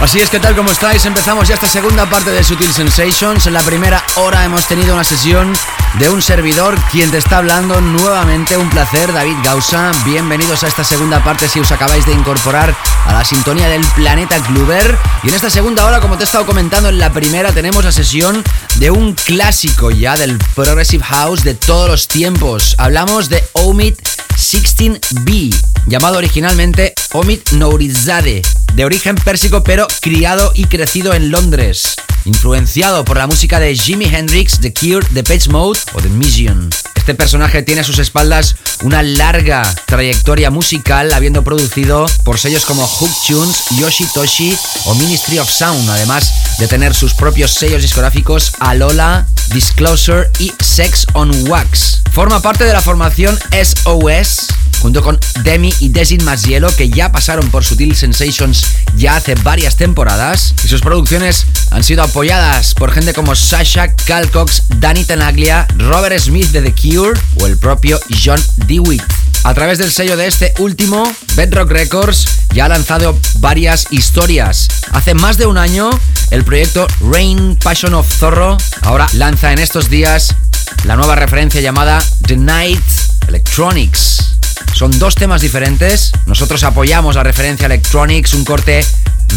Así 0.01 0.19
es 0.19 0.29
que 0.29 0.39
tal 0.39 0.55
como 0.55 0.69
estáis, 0.69 1.05
empezamos 1.05 1.47
ya 1.47 1.55
esta 1.55 1.67
segunda 1.67 2.07
parte 2.07 2.29
de 2.29 2.43
Sutil 2.43 2.71
Sensations. 2.71 3.47
En 3.47 3.53
la 3.53 3.61
primera 3.61 4.03
hora 4.15 4.45
hemos 4.45 4.65
tenido 4.67 4.93
una 4.93 5.03
sesión 5.03 5.53
de 5.97 6.09
un 6.09 6.21
servidor, 6.21 6.79
quien 6.91 7.09
te 7.09 7.17
está 7.17 7.37
hablando 7.37 7.81
nuevamente. 7.81 8.57
Un 8.57 8.69
placer, 8.69 9.11
David 9.11 9.37
Gausa. 9.43 9.91
Bienvenidos 10.05 10.63
a 10.63 10.67
esta 10.67 10.83
segunda 10.83 11.23
parte 11.23 11.49
si 11.49 11.59
os 11.59 11.71
acabáis 11.71 12.05
de 12.05 12.13
incorporar 12.13 12.75
a 13.07 13.13
la 13.13 13.25
sintonía 13.25 13.69
del 13.69 13.85
planeta 13.95 14.39
Kluber. 14.43 14.95
Y 15.23 15.29
en 15.29 15.33
esta 15.33 15.49
segunda 15.49 15.83
hora, 15.85 15.99
como 15.99 16.15
te 16.15 16.23
he 16.23 16.25
estado 16.25 16.45
comentando 16.45 16.89
en 16.89 16.99
la 16.99 17.11
primera, 17.11 17.51
tenemos 17.51 17.83
la 17.83 17.91
sesión 17.91 18.43
de 18.75 18.91
un 18.91 19.13
clásico 19.13 19.89
ya 19.89 20.15
del 20.15 20.37
Progressive 20.55 21.03
House 21.05 21.43
de 21.43 21.55
todos 21.55 21.89
los 21.89 22.07
tiempos. 22.07 22.75
Hablamos 22.77 23.29
de 23.29 23.43
Omid 23.53 23.95
16B, 24.37 25.53
llamado 25.87 26.17
originalmente 26.19 26.93
Omid 27.13 27.39
Nourizadeh, 27.53 28.43
de 28.73 28.85
origen 28.85 29.15
pérsico 29.15 29.63
pero 29.63 29.87
criado 30.01 30.51
y 30.53 30.65
crecido 30.65 31.13
en 31.13 31.31
Londres, 31.31 31.95
influenciado 32.25 33.05
por 33.05 33.17
la 33.17 33.27
música 33.27 33.59
de 33.59 33.75
Jimi 33.75 34.05
Hendrix, 34.05 34.59
The 34.59 34.73
Cure, 34.73 35.07
The 35.13 35.23
Page 35.23 35.49
Mode 35.49 35.79
o 35.93 36.01
The 36.01 36.09
Mission. 36.09 36.69
Este 36.95 37.15
personaje 37.15 37.63
tiene 37.63 37.81
a 37.81 37.83
sus 37.85 37.99
espaldas 37.99 38.55
una 38.83 39.01
larga 39.01 39.63
trayectoria 39.85 40.51
musical, 40.51 41.13
habiendo 41.13 41.43
producido 41.43 42.05
por 42.25 42.37
sellos 42.37 42.65
como 42.65 42.85
Hook 42.85 43.11
Tunes, 43.25 43.63
Yoshi 43.79 44.05
Toshi 44.13 44.57
o 44.85 44.95
Ministry 44.95 45.39
of 45.39 45.49
Sound, 45.49 45.89
además 45.89 46.57
de 46.59 46.67
tener 46.67 46.93
sus 46.93 47.13
propios 47.13 47.51
sellos 47.51 47.81
discográficos 47.81 48.51
Alola, 48.59 49.25
Disclosure 49.53 50.29
y 50.39 50.51
Sex 50.59 51.07
on 51.13 51.31
Wax. 51.49 52.01
Forma 52.11 52.41
parte 52.41 52.65
de 52.65 52.73
la 52.73 52.81
formación 52.81 53.39
SOS, 53.51 54.47
junto 54.81 55.01
con 55.01 55.19
Demi 55.43 55.73
y 55.79 55.89
Desin 55.89 56.23
Masielo, 56.23 56.73
que 56.75 56.89
ya 56.89 57.11
pasaron 57.11 57.49
por 57.49 57.63
Sutil 57.63 57.95
Sensations 57.95 58.65
ya 58.95 59.15
hace 59.15 59.35
varias 59.35 59.75
temporadas, 59.75 60.53
y 60.63 60.67
sus 60.67 60.81
producciones 60.81 61.45
han 61.71 61.83
sido 61.83 62.03
apoyadas 62.03 62.73
por 62.73 62.91
gente 62.91 63.13
como 63.13 63.35
Sasha, 63.35 63.95
Cal 63.95 64.29
Cox, 64.31 64.63
Danny 64.77 65.03
Tenaglia, 65.03 65.67
Robert 65.77 66.17
Smith 66.19 66.49
de 66.51 66.61
The 66.61 66.73
Cure 66.73 67.19
o 67.39 67.47
el 67.47 67.57
propio 67.57 67.99
John 68.23 68.41
Dewitt. 68.67 69.03
A 69.43 69.53
través 69.53 69.77
del 69.77 69.91
sello 69.91 70.17
de 70.17 70.27
este 70.27 70.53
último, 70.59 71.09
Bedrock 71.35 71.71
Records 71.71 72.25
ya 72.53 72.65
ha 72.65 72.69
lanzado 72.69 73.17
varias 73.39 73.87
historias. 73.91 74.67
Hace 74.91 75.13
más 75.13 75.37
de 75.37 75.45
un 75.45 75.57
año, 75.57 75.89
el 76.31 76.43
proyecto 76.43 76.87
Rain 77.11 77.57
Passion 77.63 77.93
of 77.93 78.11
Zorro 78.11 78.57
ahora 78.81 79.07
lanza 79.13 79.53
en 79.53 79.59
estos 79.59 79.89
días 79.89 80.35
la 80.83 80.95
nueva 80.95 81.15
referencia 81.15 81.61
llamada 81.61 82.03
The 82.25 82.35
Night 82.35 82.83
Electronics. 83.27 84.37
Son 84.73 84.97
dos 84.99 85.15
temas 85.15 85.41
diferentes. 85.41 86.11
Nosotros 86.25 86.63
apoyamos 86.63 87.15
la 87.15 87.23
referencia 87.23 87.65
Electronics, 87.65 88.33
un 88.33 88.45
corte 88.45 88.85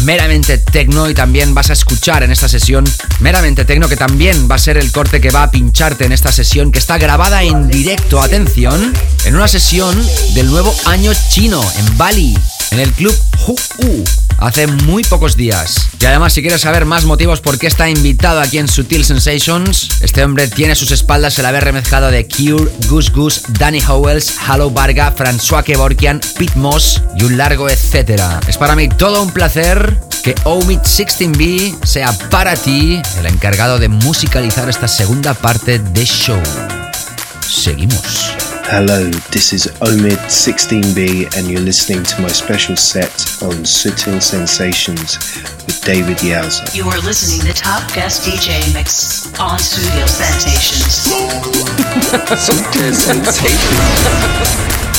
meramente 0.03 0.57
tecno 0.57 1.09
y 1.09 1.13
también 1.13 1.53
vas 1.53 1.69
a 1.69 1.73
escuchar 1.73 2.23
en 2.23 2.31
esta 2.31 2.47
sesión 2.47 2.85
meramente 3.19 3.65
tecno 3.65 3.87
que 3.87 3.97
también 3.97 4.47
va 4.49 4.55
a 4.55 4.59
ser 4.59 4.77
el 4.77 4.91
corte 4.91 5.21
que 5.21 5.31
va 5.31 5.43
a 5.43 5.51
pincharte 5.51 6.05
en 6.05 6.11
esta 6.11 6.31
sesión 6.31 6.71
que 6.71 6.79
está 6.79 6.97
grabada 6.97 7.43
en 7.43 7.67
directo, 7.67 8.21
atención, 8.21 8.93
en 9.25 9.35
una 9.35 9.47
sesión 9.47 9.95
del 10.33 10.47
nuevo 10.47 10.73
año 10.85 11.11
chino 11.29 11.61
en 11.77 11.97
Bali, 11.97 12.37
en 12.71 12.79
el 12.79 12.91
club 12.93 13.15
Hu 13.47 13.55
hace 14.37 14.65
muy 14.65 15.03
pocos 15.03 15.35
días. 15.35 15.75
Y 15.99 16.05
además, 16.05 16.33
si 16.33 16.41
quieres 16.41 16.61
saber 16.61 16.85
más 16.85 17.05
motivos 17.05 17.41
por 17.41 17.59
qué 17.59 17.67
está 17.67 17.89
invitado 17.89 18.39
aquí 18.41 18.57
en 18.57 18.67
Sutil 18.67 19.05
Sensations, 19.05 20.01
este 20.01 20.23
hombre 20.23 20.47
tiene 20.47 20.73
a 20.73 20.75
sus 20.75 20.91
espaldas 20.91 21.37
el 21.37 21.45
haber 21.45 21.63
remezclado 21.63 22.09
de 22.09 22.27
Cure, 22.27 22.71
Goose 22.87 23.11
Goose, 23.11 23.41
Danny 23.59 23.81
Howells, 23.81 24.33
Halo 24.47 24.71
Varga, 24.71 25.13
François 25.15 25.63
Kevorkian, 25.63 26.19
Pete 26.37 26.57
Moss 26.57 27.01
y 27.17 27.23
un 27.23 27.37
largo 27.37 27.69
etcétera. 27.69 28.39
Es 28.47 28.57
para 28.57 28.75
mí 28.75 28.89
todo 28.89 29.21
un 29.21 29.31
placer 29.31 29.99
que 30.23 30.35
Omid 30.43 30.79
16B 30.79 31.85
sea 31.85 32.11
para 32.29 32.55
ti 32.55 33.01
el 33.19 33.25
encargado 33.25 33.79
de 33.79 33.89
musicalizar 33.89 34.69
esta 34.69 34.87
segunda 34.87 35.33
parte 35.33 35.79
de 35.79 36.05
show. 36.05 36.41
Seguimos. 37.51 38.31
Hello, 38.71 39.09
this 39.29 39.51
is 39.51 39.67
Omid 39.81 40.17
16B, 40.31 41.35
and 41.37 41.47
you're 41.47 41.59
listening 41.59 42.01
to 42.03 42.21
my 42.21 42.29
special 42.29 42.77
set 42.77 43.11
on 43.43 43.65
Sutil 43.65 44.21
Sensations 44.21 45.17
with 45.65 45.81
David 45.83 46.17
Yowza. 46.19 46.73
You 46.73 46.85
are 46.85 46.99
listening 46.99 47.45
to 47.51 47.53
Top 47.53 47.93
Guest 47.93 48.25
DJ 48.25 48.73
Mix 48.73 49.37
on 49.37 49.59
Studio 49.59 50.05
Sensations. 50.05 51.11
Sutil 52.31 52.37
Sensations. 52.37 52.95
Sensations. 53.03 54.87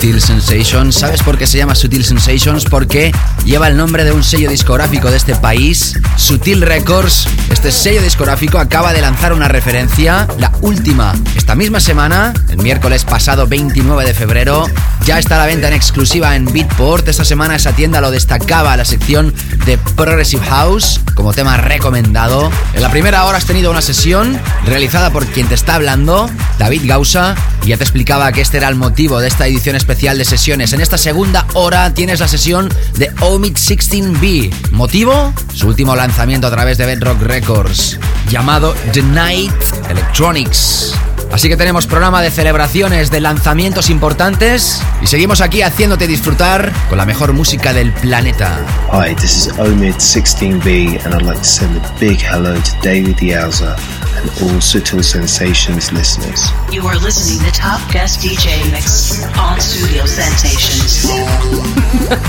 Sutil 0.00 0.22
Sensations. 0.22 0.94
¿Sabes 0.94 1.22
por 1.22 1.36
qué 1.36 1.46
se 1.46 1.58
llama 1.58 1.74
Sutil 1.74 2.06
Sensations? 2.06 2.64
Porque 2.64 3.12
lleva 3.44 3.68
el 3.68 3.76
nombre 3.76 4.02
de 4.02 4.12
un 4.12 4.24
sello 4.24 4.48
discográfico 4.48 5.10
de 5.10 5.18
este 5.18 5.34
país, 5.34 5.92
Sutil 6.16 6.62
Records. 6.62 7.28
Este 7.50 7.70
sello 7.70 8.00
discográfico 8.00 8.58
acaba 8.58 8.94
de 8.94 9.02
lanzar 9.02 9.34
una 9.34 9.48
referencia, 9.48 10.26
la 10.38 10.52
última, 10.62 11.14
esta 11.36 11.54
misma 11.54 11.80
semana, 11.80 12.32
el 12.48 12.56
miércoles 12.62 13.04
pasado 13.04 13.46
29 13.46 14.06
de 14.06 14.14
febrero. 14.14 14.64
Ya 15.04 15.18
está 15.18 15.34
a 15.34 15.40
la 15.40 15.46
venta 15.46 15.68
en 15.68 15.74
exclusiva 15.74 16.34
en 16.34 16.46
Beatport. 16.46 17.06
Esta 17.06 17.26
semana 17.26 17.56
esa 17.56 17.72
tienda 17.72 18.00
lo 18.00 18.10
destacaba 18.10 18.78
la 18.78 18.86
sección 18.86 19.34
de 19.66 19.76
Progressive 19.96 20.46
House 20.46 20.98
como 21.14 21.34
tema 21.34 21.58
recomendado. 21.58 22.50
En 22.72 22.80
la 22.80 22.90
primera 22.90 23.26
hora 23.26 23.36
has 23.36 23.44
tenido 23.44 23.70
una 23.70 23.82
sesión 23.82 24.40
realizada 24.64 25.10
por 25.10 25.26
quien 25.26 25.46
te 25.46 25.54
está 25.54 25.74
hablando, 25.74 26.30
David 26.58 26.84
Gausa, 26.86 27.34
ya 27.68 27.76
te 27.76 27.84
explicaba 27.84 28.32
que 28.32 28.40
este 28.40 28.56
era 28.56 28.68
el 28.68 28.74
motivo 28.74 29.20
de 29.20 29.28
esta 29.28 29.46
edición 29.46 29.76
especial 29.76 30.18
de 30.18 30.24
sesiones. 30.24 30.72
En 30.72 30.80
esta 30.80 30.98
segunda 30.98 31.46
hora 31.54 31.92
tienes 31.94 32.20
la 32.20 32.28
sesión 32.28 32.68
de 32.96 33.10
Omid 33.20 33.54
16B. 33.54 34.70
¿Motivo? 34.72 35.32
Su 35.54 35.68
último 35.68 35.94
lanzamiento 35.94 36.46
a 36.46 36.50
través 36.50 36.78
de 36.78 36.86
Bedrock 36.86 37.22
Records, 37.22 37.98
llamado 38.28 38.74
The 38.92 39.02
Night 39.02 39.52
Electronics. 39.88 40.94
Así 41.32 41.48
que 41.48 41.56
tenemos 41.56 41.86
programa 41.86 42.22
de 42.22 42.30
celebraciones 42.30 43.10
de 43.10 43.20
lanzamientos 43.20 43.88
importantes 43.88 44.82
y 45.00 45.06
seguimos 45.06 45.40
aquí 45.40 45.62
haciéndote 45.62 46.08
disfrutar 46.08 46.72
con 46.88 46.98
la 46.98 47.06
mejor 47.06 47.32
música 47.32 47.72
del 47.72 47.92
planeta. 47.92 48.58
Hi, 48.92 49.14
this 49.14 49.46
is 49.46 49.52
Omid 49.58 49.94
16B, 49.94 51.04
and 51.04 51.14
I'd 51.14 51.22
like 51.22 51.38
to 51.38 51.44
send 51.44 51.76
a 51.76 51.94
big 52.00 52.18
hello 52.20 52.54
to 52.54 52.72
David 52.82 53.16
Yauza 53.18 53.76
and 54.16 54.28
all 54.42 54.60
Sutil 54.60 55.02
Sensations 55.04 55.92
listeners. 55.92 56.50
You 56.72 56.86
are 56.86 56.96
listening 56.98 57.44
to 57.46 57.52
Top 57.52 57.80
Guest 57.92 58.20
DJ 58.20 58.70
Mix 58.70 59.24
on 59.36 59.60
Studio 59.60 60.06
Sensations. 60.06 61.04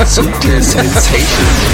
Sutil 0.06 0.62
Sensations. 0.62 1.72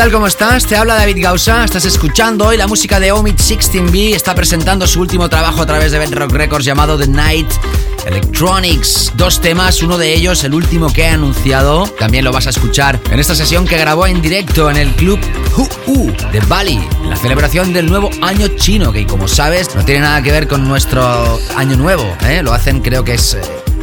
Tal? 0.00 0.12
¿Cómo 0.12 0.28
estás? 0.28 0.64
Te 0.64 0.76
habla 0.76 0.94
David 0.94 1.18
Gausa. 1.20 1.62
Estás 1.62 1.84
escuchando 1.84 2.46
hoy 2.46 2.56
la 2.56 2.66
música 2.66 2.98
de 2.98 3.12
Omid 3.12 3.34
16B. 3.34 4.14
Está 4.14 4.34
presentando 4.34 4.86
su 4.86 4.98
último 4.98 5.28
trabajo 5.28 5.60
a 5.60 5.66
través 5.66 5.92
de 5.92 5.98
Bedrock 5.98 6.32
Records 6.32 6.64
llamado 6.64 6.96
The 6.96 7.06
Night 7.06 7.50
Electronics. 8.06 9.12
Dos 9.16 9.42
temas, 9.42 9.82
uno 9.82 9.98
de 9.98 10.14
ellos, 10.14 10.42
el 10.44 10.54
último 10.54 10.90
que 10.90 11.02
he 11.02 11.08
anunciado. 11.08 11.86
También 11.98 12.24
lo 12.24 12.32
vas 12.32 12.46
a 12.46 12.50
escuchar 12.50 12.98
en 13.10 13.20
esta 13.20 13.34
sesión 13.34 13.66
que 13.66 13.76
grabó 13.76 14.06
en 14.06 14.22
directo 14.22 14.70
en 14.70 14.78
el 14.78 14.88
club 14.94 15.18
Hu 15.86 16.10
de 16.32 16.40
Bali. 16.48 16.80
La 17.06 17.16
celebración 17.16 17.74
del 17.74 17.84
nuevo 17.84 18.08
año 18.22 18.48
chino, 18.56 18.94
que 18.94 19.06
como 19.06 19.28
sabes, 19.28 19.74
no 19.74 19.84
tiene 19.84 20.00
nada 20.00 20.22
que 20.22 20.32
ver 20.32 20.48
con 20.48 20.66
nuestro 20.66 21.38
año 21.56 21.76
nuevo. 21.76 22.16
¿eh? 22.26 22.42
Lo 22.42 22.54
hacen, 22.54 22.80
creo 22.80 23.04
que 23.04 23.14
es. 23.14 23.34
Eh, 23.34 23.40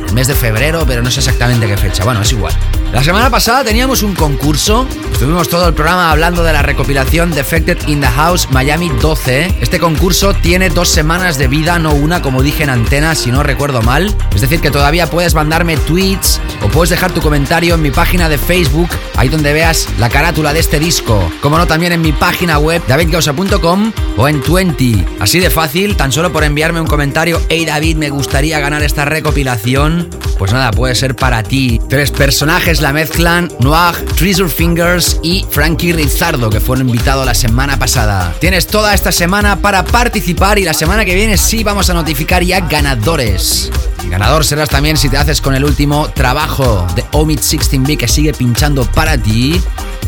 el 0.08 0.14
mes 0.14 0.28
de 0.28 0.36
febrero, 0.36 0.84
pero 0.88 1.04
no 1.04 1.12
sé 1.12 1.20
exactamente 1.20 1.68
qué 1.68 1.78
fecha. 1.78 2.04
Bueno, 2.06 2.22
es 2.22 2.32
igual. 2.32 2.58
La 2.94 3.04
semana 3.04 3.30
pasada 3.30 3.66
teníamos 3.66 4.02
un 4.02 4.16
concurso. 4.16 4.88
Estuvimos 5.12 5.50
todo 5.50 5.68
el 5.68 5.74
programa 5.74 6.10
hablando 6.10 6.44
de 6.44 6.54
la 6.54 6.62
recopilación 6.62 7.32
Defected 7.32 7.88
in 7.88 8.00
the 8.00 8.08
House 8.08 8.48
Miami 8.50 8.90
12. 8.90 9.58
Este 9.62 9.80
concurso 9.80 10.34
tiene 10.34 10.70
dos 10.70 10.88
semanas 10.90 11.38
de 11.38 11.48
vida, 11.48 11.80
no 11.80 11.94
una, 11.94 12.22
como 12.22 12.42
dije 12.42 12.64
en 12.64 12.70
antena, 12.70 13.14
si 13.14 13.30
no 13.30 13.44
recuerdo 13.44 13.82
mal. 13.82 14.16
Es 14.34 14.42
decir, 14.42 14.62
que 14.62 14.72
todavía 14.72 15.08
puedes 15.08 15.36
mandarme 15.36 15.76
tweets 15.76 16.40
o 16.64 16.70
puedes 16.70 16.90
dejar 16.90 17.12
tu 17.12 17.22
comentario 17.22 17.76
en 17.76 17.82
mi 17.82 17.92
página 17.92 18.30
de 18.30 18.38
Facebook, 18.38 18.90
ahí 19.18 19.28
donde 19.28 19.54
veas 19.54 19.88
la 20.00 20.10
carátula 20.10 20.54
de 20.54 20.62
este 20.62 20.80
disco. 20.80 21.30
Como 21.42 21.58
no, 21.58 21.68
también 21.68 21.92
en 21.92 22.02
mi 22.02 22.14
página 22.14 22.58
web, 22.58 22.82
davidgausa.com 22.88 23.92
o 24.16 24.28
en 24.28 24.42
20. 24.42 25.06
Así 25.20 25.40
de 25.40 25.50
fácil, 25.50 25.98
tan 25.98 26.12
solo 26.12 26.32
por 26.32 26.46
enviarme 26.46 26.80
un 26.80 26.88
comentario, 26.88 27.42
hey 27.50 27.66
David, 27.66 27.98
me 27.98 28.10
gustaría 28.10 28.60
ganar 28.60 28.82
esta 28.82 29.04
recopilación. 29.04 30.10
Pues 30.38 30.54
nada, 30.54 30.72
puede 30.72 30.94
ser 30.94 31.16
para 31.16 31.42
ti. 31.42 31.82
Tres 31.90 32.12
personajes 32.12 32.82
la 32.82 32.94
mezclan 32.94 33.52
Noir, 33.60 33.96
Treasure 34.16 34.50
Fingers 34.50 35.20
y 35.24 35.46
Frankie 35.50 35.94
Rizzardo, 35.94 36.50
que 36.50 36.60
fueron 36.60 36.88
invitados 36.88 37.26
la 37.26 37.34
semana 37.34 37.80
pasada. 37.80 38.34
Tienes 38.40 38.68
toda 38.68 38.94
esta 38.94 39.12
semana 39.12 39.58
para 39.58 39.84
participar 39.84 40.60
y 40.60 40.64
la 40.64 40.74
semana 40.74 41.06
que 41.06 41.16
viene 41.16 41.38
sí 41.38 41.64
vamos 41.64 41.90
a 41.90 41.94
notificar 41.94 42.44
ya 42.44 42.60
ganadores. 42.60 43.72
Ganador 44.10 44.46
serás 44.46 44.70
también 44.70 44.96
si 44.96 45.10
te 45.10 45.18
haces 45.18 45.42
con 45.42 45.56
el 45.56 45.66
último 45.66 46.10
trabajo 46.14 46.88
de 46.96 47.04
Omid 47.12 47.40
16B 47.40 47.98
que 47.98 48.08
sigue 48.08 48.34
pinchando 48.34 48.86
para 48.86 49.18
ti 49.18 49.62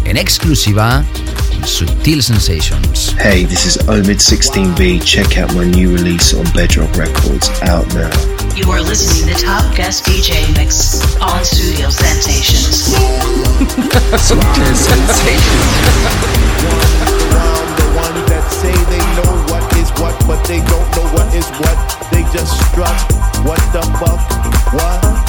en 0.05 0.17
exclusiva 0.17 1.03
en 1.51 1.67
Sutil 1.67 2.21
Sensations. 2.23 3.13
Hey, 3.17 3.45
this 3.45 3.65
is 3.65 3.77
Omid 3.87 4.19
16B. 4.19 5.03
Check 5.03 5.37
out 5.37 5.53
my 5.55 5.65
new 5.65 5.91
release 5.91 6.33
on 6.33 6.45
Bedrock 6.53 6.95
Records 6.95 7.49
out 7.63 7.87
now. 7.93 8.09
You 8.55 8.71
are 8.71 8.81
listening 8.81 9.33
to 9.33 9.41
Top 9.41 9.75
Guest 9.75 10.05
DJ 10.05 10.35
Mix 10.57 11.01
on 11.21 11.43
Studio 11.45 11.89
Sensations. 11.89 12.89
Sutil 14.19 14.75
Sensations. 14.75 15.65
the 17.77 17.87
ones 17.95 18.21
that 18.29 18.45
say 18.51 18.73
they 18.91 19.03
know 19.15 19.31
what 19.51 19.63
is 19.77 19.89
what, 20.01 20.15
but 20.27 20.43
they 20.47 20.59
don't 20.59 20.89
know 20.95 21.07
what 21.15 21.33
is 21.33 21.47
what. 21.59 21.77
They 22.11 22.23
just 22.33 22.53
strut. 22.67 22.95
What 23.45 23.59
the 23.71 23.81
fuck? 23.99 24.19
What? 24.73 25.28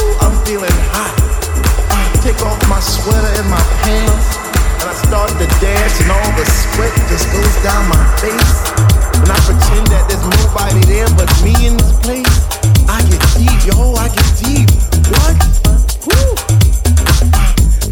I'm 0.21 0.37
feeling 0.45 0.77
hot. 0.93 1.13
I 1.89 2.05
Take 2.21 2.39
off 2.45 2.61
my 2.69 2.79
sweater 2.79 3.33
and 3.41 3.49
my 3.49 3.61
pants, 3.81 4.37
and 4.77 4.87
I 4.89 4.93
start 4.93 5.33
to 5.41 5.47
dance, 5.57 5.97
and 6.01 6.13
all 6.13 6.31
the 6.37 6.45
sweat 6.45 6.93
just 7.09 7.25
goes 7.33 7.55
down 7.65 7.81
my 7.89 8.05
face. 8.21 8.69
And 9.17 9.25
I 9.25 9.37
pretend 9.41 9.89
that 9.89 10.05
there's 10.05 10.21
nobody 10.21 10.85
there 10.85 11.09
but 11.17 11.29
me 11.41 11.57
in 11.65 11.77
this 11.81 11.97
place. 12.05 12.37
I 12.85 13.01
get 13.09 13.21
deep, 13.33 13.59
yo, 13.65 13.97
I 13.97 14.07
get 14.13 14.29
deep. 14.37 14.69
What? 15.09 15.35
Woo! 16.05 16.37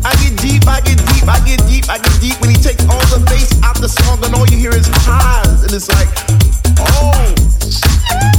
I 0.05 0.13
get 0.21 0.37
deep, 0.37 0.63
I 0.69 0.81
get 0.85 1.01
deep, 1.09 1.25
I 1.25 1.41
get 1.41 1.59
deep, 1.65 1.89
I 1.89 1.97
get 1.97 2.15
deep 2.21 2.37
when 2.41 2.53
he 2.53 2.57
takes 2.61 2.85
all 2.85 3.01
the 3.09 3.25
bass 3.25 3.57
out 3.65 3.81
the 3.81 3.89
song 3.89 4.21
and 4.21 4.33
all 4.37 4.45
you 4.45 4.57
hear 4.57 4.73
is 4.77 4.85
highs, 5.01 5.65
and 5.65 5.73
it's 5.73 5.89
like, 5.89 6.09
oh. 6.77 7.33
Ah. 8.11 8.38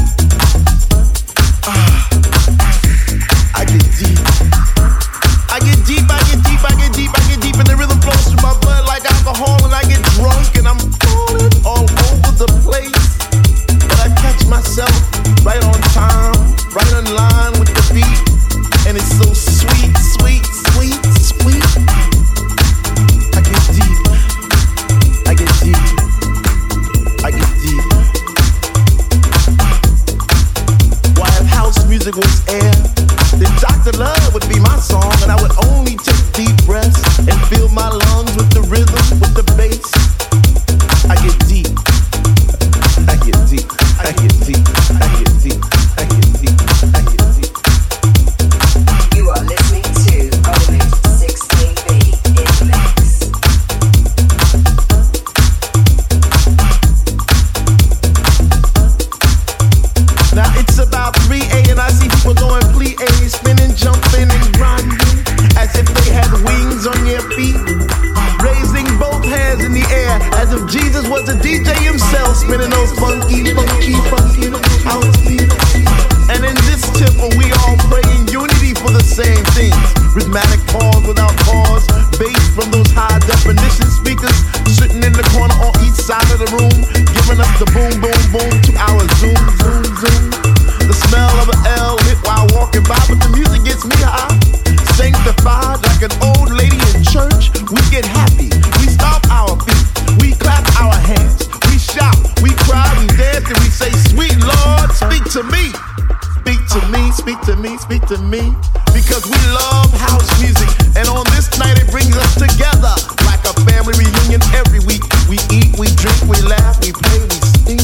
Because 108.93 109.27
we 109.27 109.41
love 109.51 109.91
house 109.95 110.29
music, 110.41 110.69
and 110.97 111.09
on 111.09 111.25
this 111.35 111.51
night 111.59 111.79
it 111.79 111.91
brings 111.91 112.17
us 112.17 112.35
together 112.35 112.95
like 113.27 113.43
a 113.47 113.55
family 113.67 113.95
reunion 113.99 114.43
every 114.55 114.81
week. 114.87 115.03
We 115.29 115.39
eat, 115.51 115.75
we 115.79 115.91
drink, 115.99 116.19
we 116.27 116.39
laugh, 116.43 116.79
we 116.83 116.93
play, 116.93 117.21
we 117.21 117.39
sing. 117.67 117.83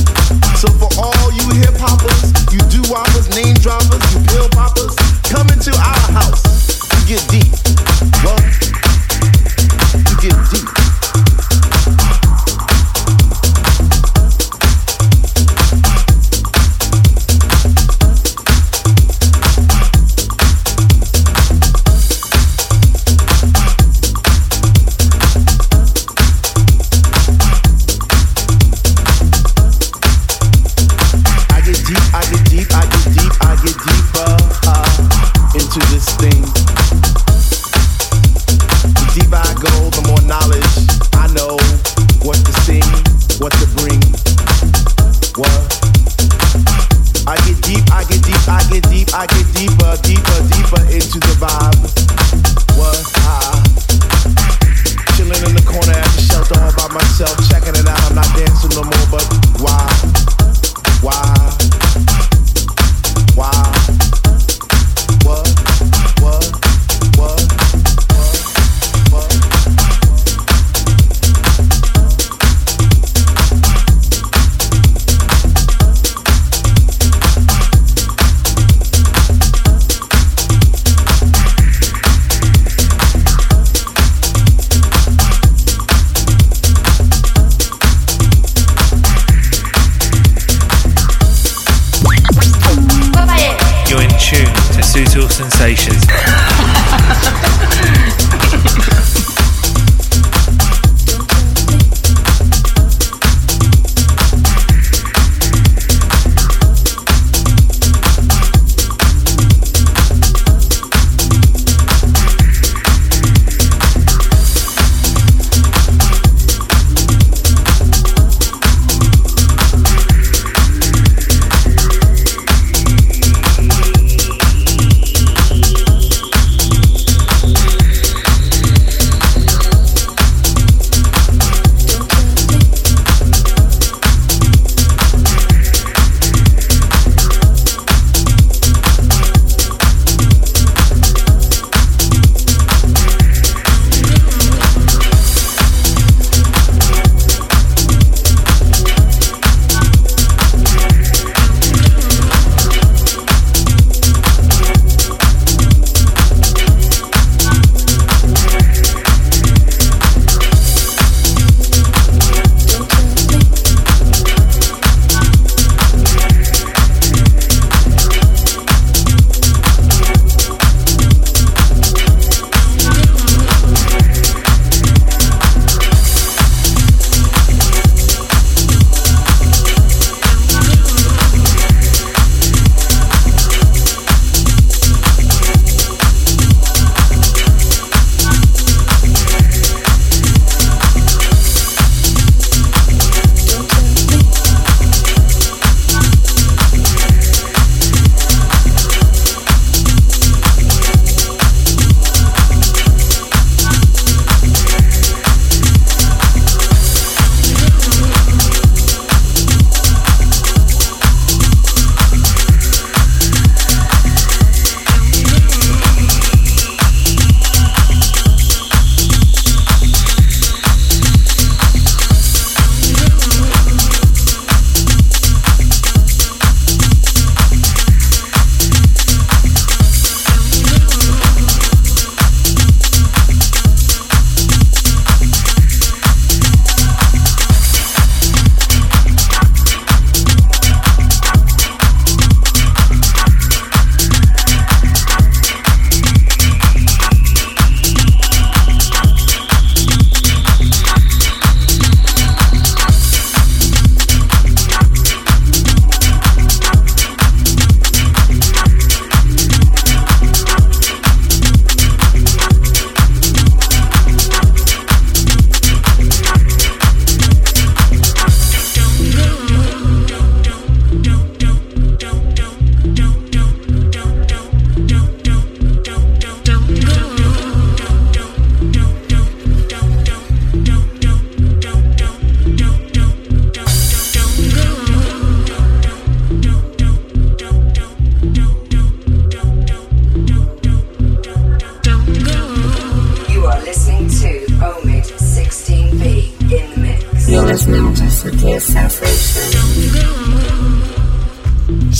So 0.58 0.68
for 0.78 0.90
all 0.98 1.28
you 1.32 1.46
hip 1.58 1.74
hoppers, 1.78 2.30
you 2.52 2.60
do 2.70 2.82
whoppers, 2.90 3.30
name 3.34 3.54
droppers, 3.58 4.02
you 4.14 4.20
pill 4.30 4.48
poppers, 4.50 4.94
come 5.26 5.48
into 5.50 5.74
our 5.74 6.06
house. 6.14 6.42
You 7.06 7.16
get 7.16 7.22
deep. 7.28 7.65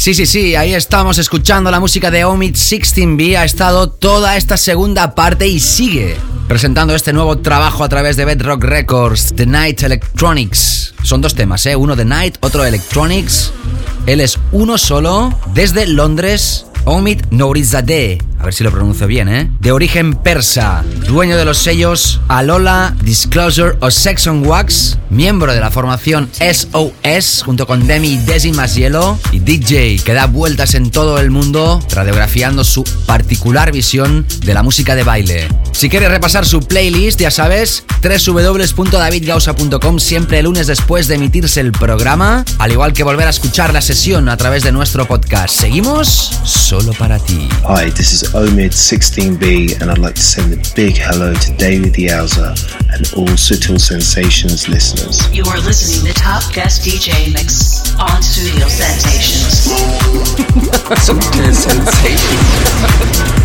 Sí, 0.06 0.14
sí, 0.14 0.24
sí, 0.24 0.54
ahí 0.54 0.72
estamos 0.72 1.18
escuchando 1.18 1.68
la 1.68 1.80
música 1.80 2.12
de 2.12 2.24
Omid 2.24 2.54
16B. 2.54 3.36
Ha 3.36 3.44
estado 3.44 3.90
toda 3.90 4.36
esta 4.36 4.56
segunda 4.56 5.16
parte 5.16 5.48
y 5.48 5.58
sigue 5.58 6.16
presentando 6.46 6.94
este 6.94 7.12
nuevo 7.12 7.38
trabajo 7.38 7.82
a 7.82 7.88
través 7.88 8.16
de 8.16 8.24
Bedrock 8.24 8.62
Records, 8.62 9.34
The 9.34 9.46
Night 9.46 9.82
Electronics. 9.82 10.94
Son 11.02 11.20
dos 11.20 11.34
temas, 11.34 11.66
¿eh? 11.66 11.74
Uno 11.74 11.96
The 11.96 12.04
Night, 12.04 12.36
otro 12.38 12.64
Electronics. 12.64 13.50
Él 14.06 14.20
es 14.20 14.38
uno 14.52 14.78
solo 14.78 15.36
desde 15.54 15.88
Londres. 15.88 16.66
Omid 16.84 17.22
Nourizadeh. 17.32 18.25
Ver 18.46 18.54
si 18.54 18.62
lo 18.62 18.70
pronuncio 18.70 19.08
bien, 19.08 19.28
¿eh? 19.28 19.50
De 19.58 19.72
origen 19.72 20.14
persa, 20.14 20.84
dueño 21.08 21.36
de 21.36 21.44
los 21.44 21.58
sellos 21.58 22.20
Alola, 22.28 22.94
Disclosure 23.02 23.76
o 23.80 23.90
Sex 23.90 24.28
on 24.28 24.46
Wax, 24.46 24.98
miembro 25.10 25.52
de 25.52 25.58
la 25.58 25.72
formación 25.72 26.30
SOS 26.38 27.42
junto 27.44 27.66
con 27.66 27.88
Demi 27.88 28.16
Decimas 28.18 28.76
Hielo 28.76 29.18
y 29.32 29.40
DJ 29.40 30.00
que 30.04 30.14
da 30.14 30.26
vueltas 30.26 30.74
en 30.74 30.92
todo 30.92 31.18
el 31.18 31.30
mundo 31.30 31.82
radiografiando 31.90 32.62
su 32.62 32.84
particular 33.06 33.72
visión 33.72 34.24
de 34.44 34.54
la 34.54 34.62
música 34.62 34.94
de 34.94 35.02
baile. 35.02 35.48
Si 35.72 35.88
quieres 35.88 36.10
repasar 36.10 36.46
su 36.46 36.60
playlist, 36.60 37.20
ya 37.20 37.32
sabes, 37.32 37.84
www.davidgausa.com 38.08 39.98
siempre 39.98 40.38
el 40.38 40.44
lunes 40.44 40.66
después 40.66 41.08
de 41.08 41.16
emitirse 41.16 41.60
el 41.60 41.72
programa, 41.72 42.44
al 42.58 42.72
igual 42.72 42.92
que 42.92 43.02
volver 43.02 43.26
a 43.26 43.30
escuchar 43.30 43.72
la 43.72 43.80
sesión 43.80 44.28
a 44.28 44.36
través 44.36 44.62
de 44.62 44.72
nuestro 44.72 45.06
podcast. 45.06 45.58
Seguimos 45.60 46.30
solo 46.44 46.92
para 46.92 47.18
ti. 47.18 47.48
Hi, 47.68 47.90
this 47.90 48.12
is 48.12 48.22
Omid16B, 48.32 49.80
and 49.80 49.90
I'd 49.90 49.98
like 49.98 50.14
to 50.14 50.22
send 50.22 50.52
a 50.52 50.56
big 50.74 50.96
hello 50.96 51.32
to 51.32 51.52
David 51.58 51.94
Yauza 51.94 52.54
and 52.92 53.06
all 53.16 53.36
Sutil 53.36 53.78
Sensations 53.78 54.68
listeners. 54.68 55.28
You 55.32 55.44
are 55.46 55.60
listening 55.60 56.06
to 56.06 56.14
Top 56.20 56.42
Guest 56.54 56.84
DJ 56.84 57.32
Mix 57.32 57.94
on 57.98 58.22
Studio 58.22 58.68
Sensations. 58.68 59.66
Sutil 61.04 61.54
Sensations. 61.54 63.32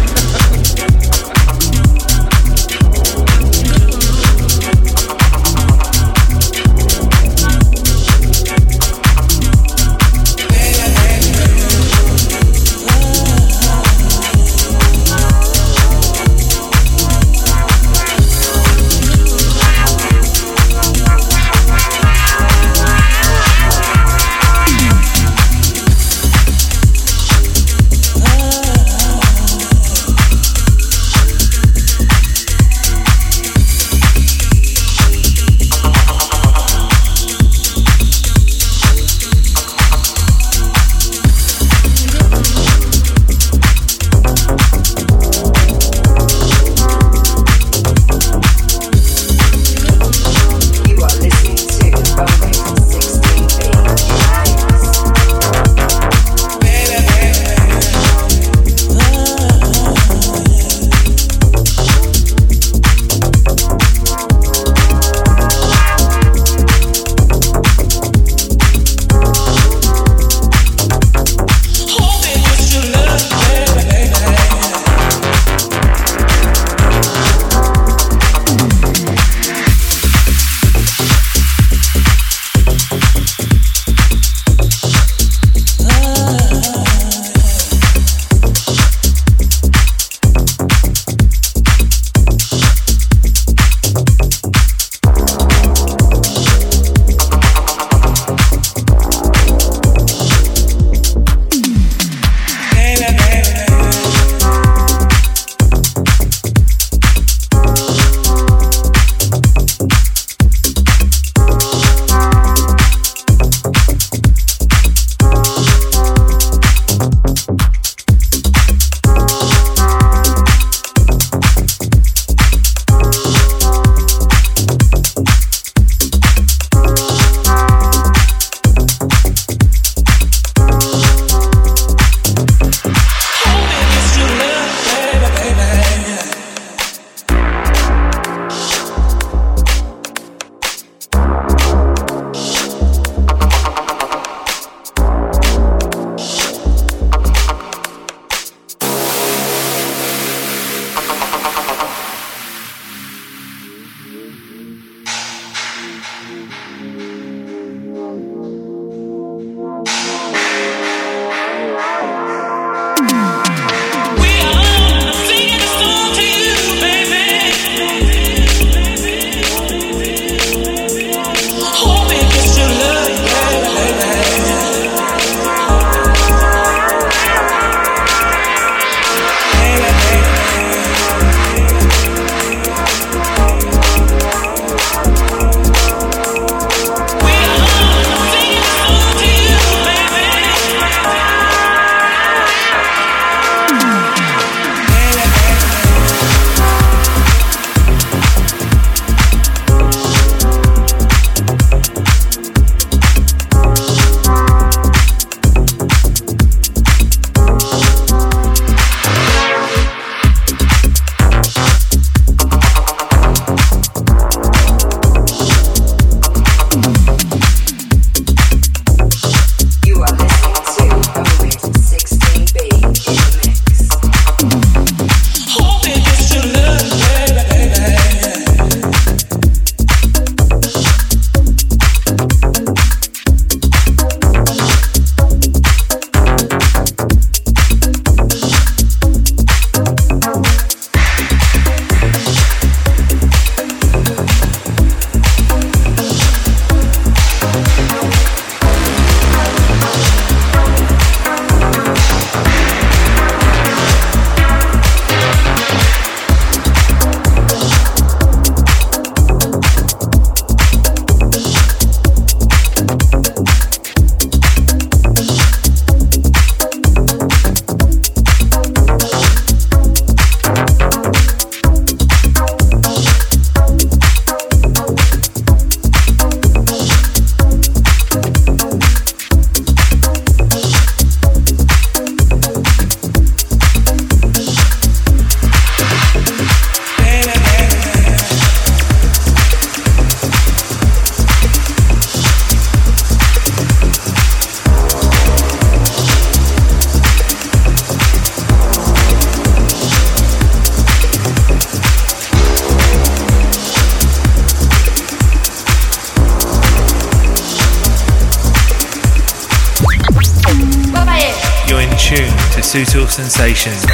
Sensations. 313.12 313.91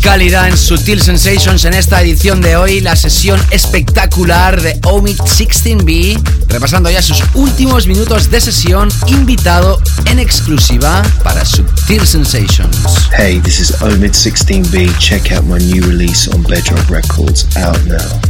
Calidad 0.00 0.48
en 0.48 0.56
Sutil 0.56 1.02
Sensations 1.02 1.64
en 1.64 1.74
esta 1.74 2.00
edición 2.02 2.40
de 2.40 2.56
hoy, 2.56 2.80
la 2.80 2.96
sesión 2.96 3.40
espectacular 3.50 4.60
de 4.60 4.78
Omid 4.84 5.18
16B, 5.18 6.20
repasando 6.48 6.90
ya 6.90 7.02
sus 7.02 7.22
últimos 7.34 7.86
minutos 7.86 8.30
de 8.30 8.40
sesión, 8.40 8.88
invitado 9.06 9.80
en 10.06 10.18
exclusiva 10.18 11.02
para 11.22 11.44
Sutil 11.44 12.06
Sensations. 12.06 12.76
Hey, 13.16 13.40
this 13.40 13.60
is 13.60 13.72
Omid 13.82 14.12
16B. 14.12 14.96
Check 14.98 15.32
out 15.32 15.44
my 15.44 15.58
new 15.58 15.82
release 15.82 16.28
on 16.28 16.42
Bedrock 16.42 16.88
Records 16.88 17.46
out 17.56 17.78
now. 17.86 18.29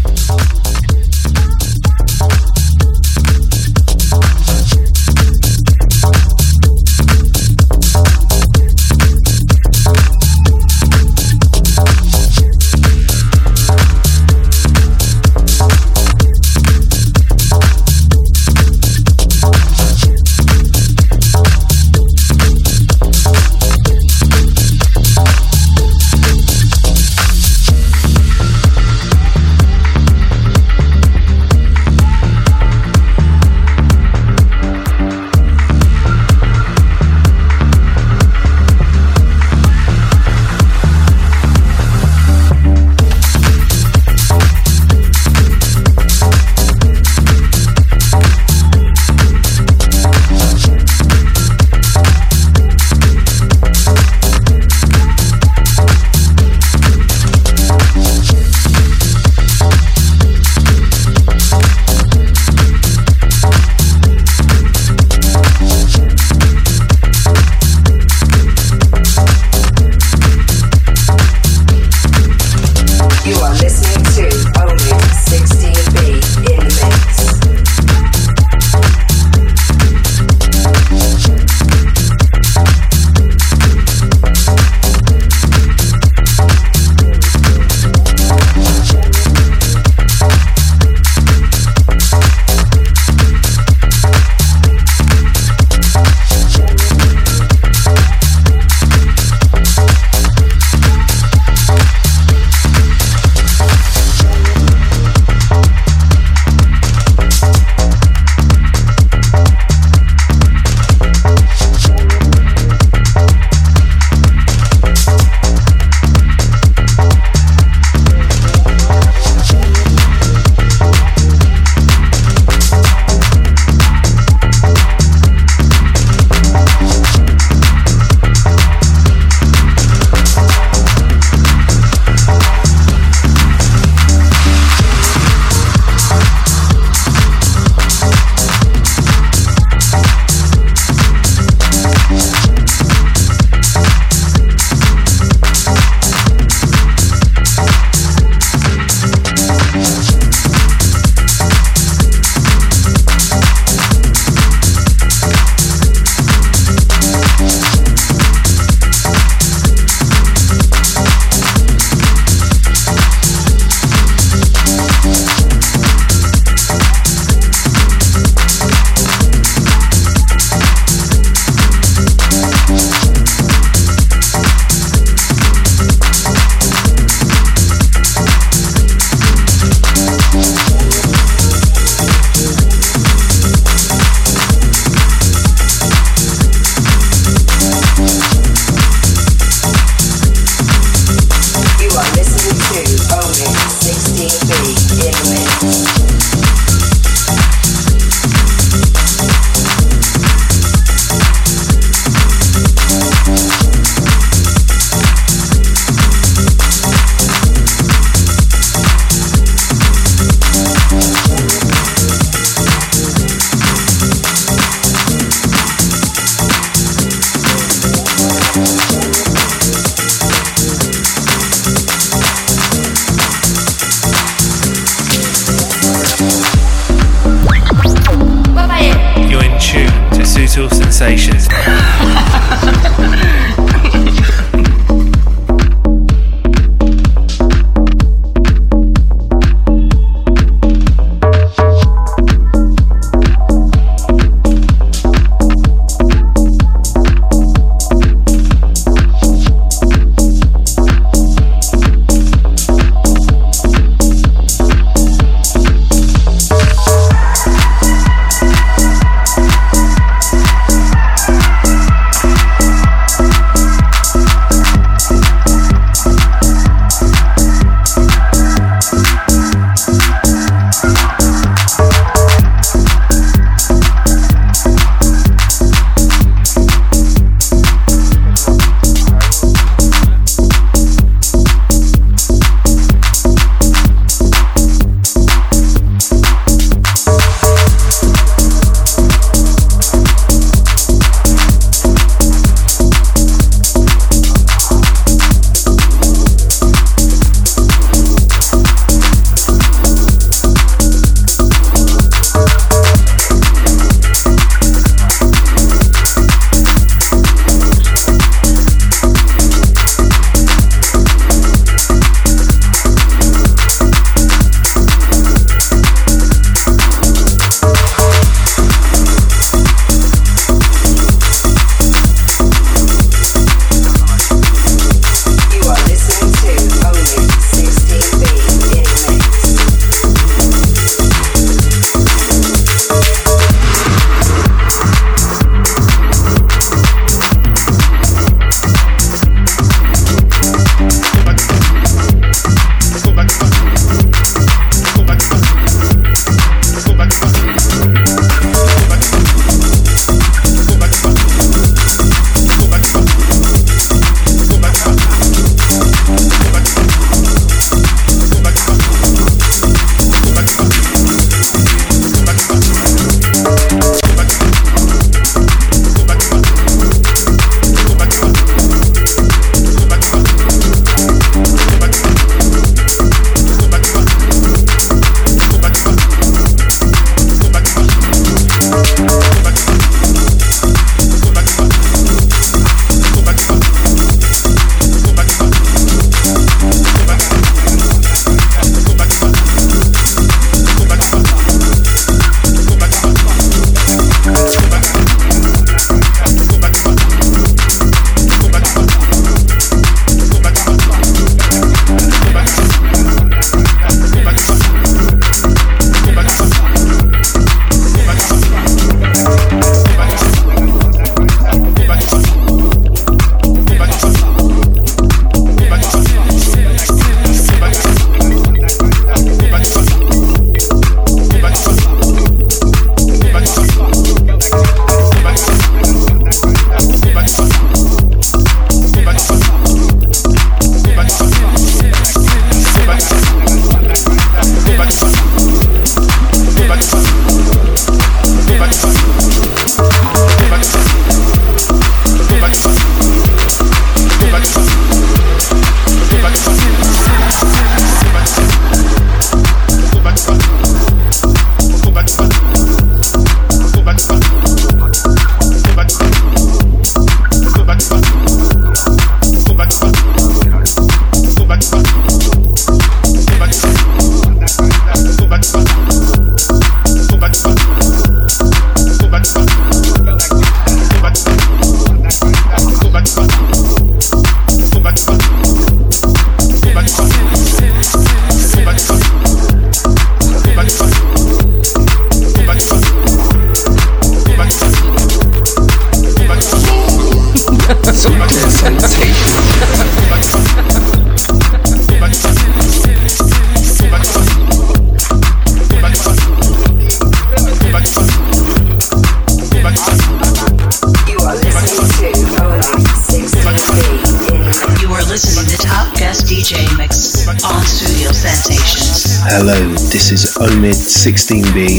Omid16B, 511.00 511.56
and 511.56 511.69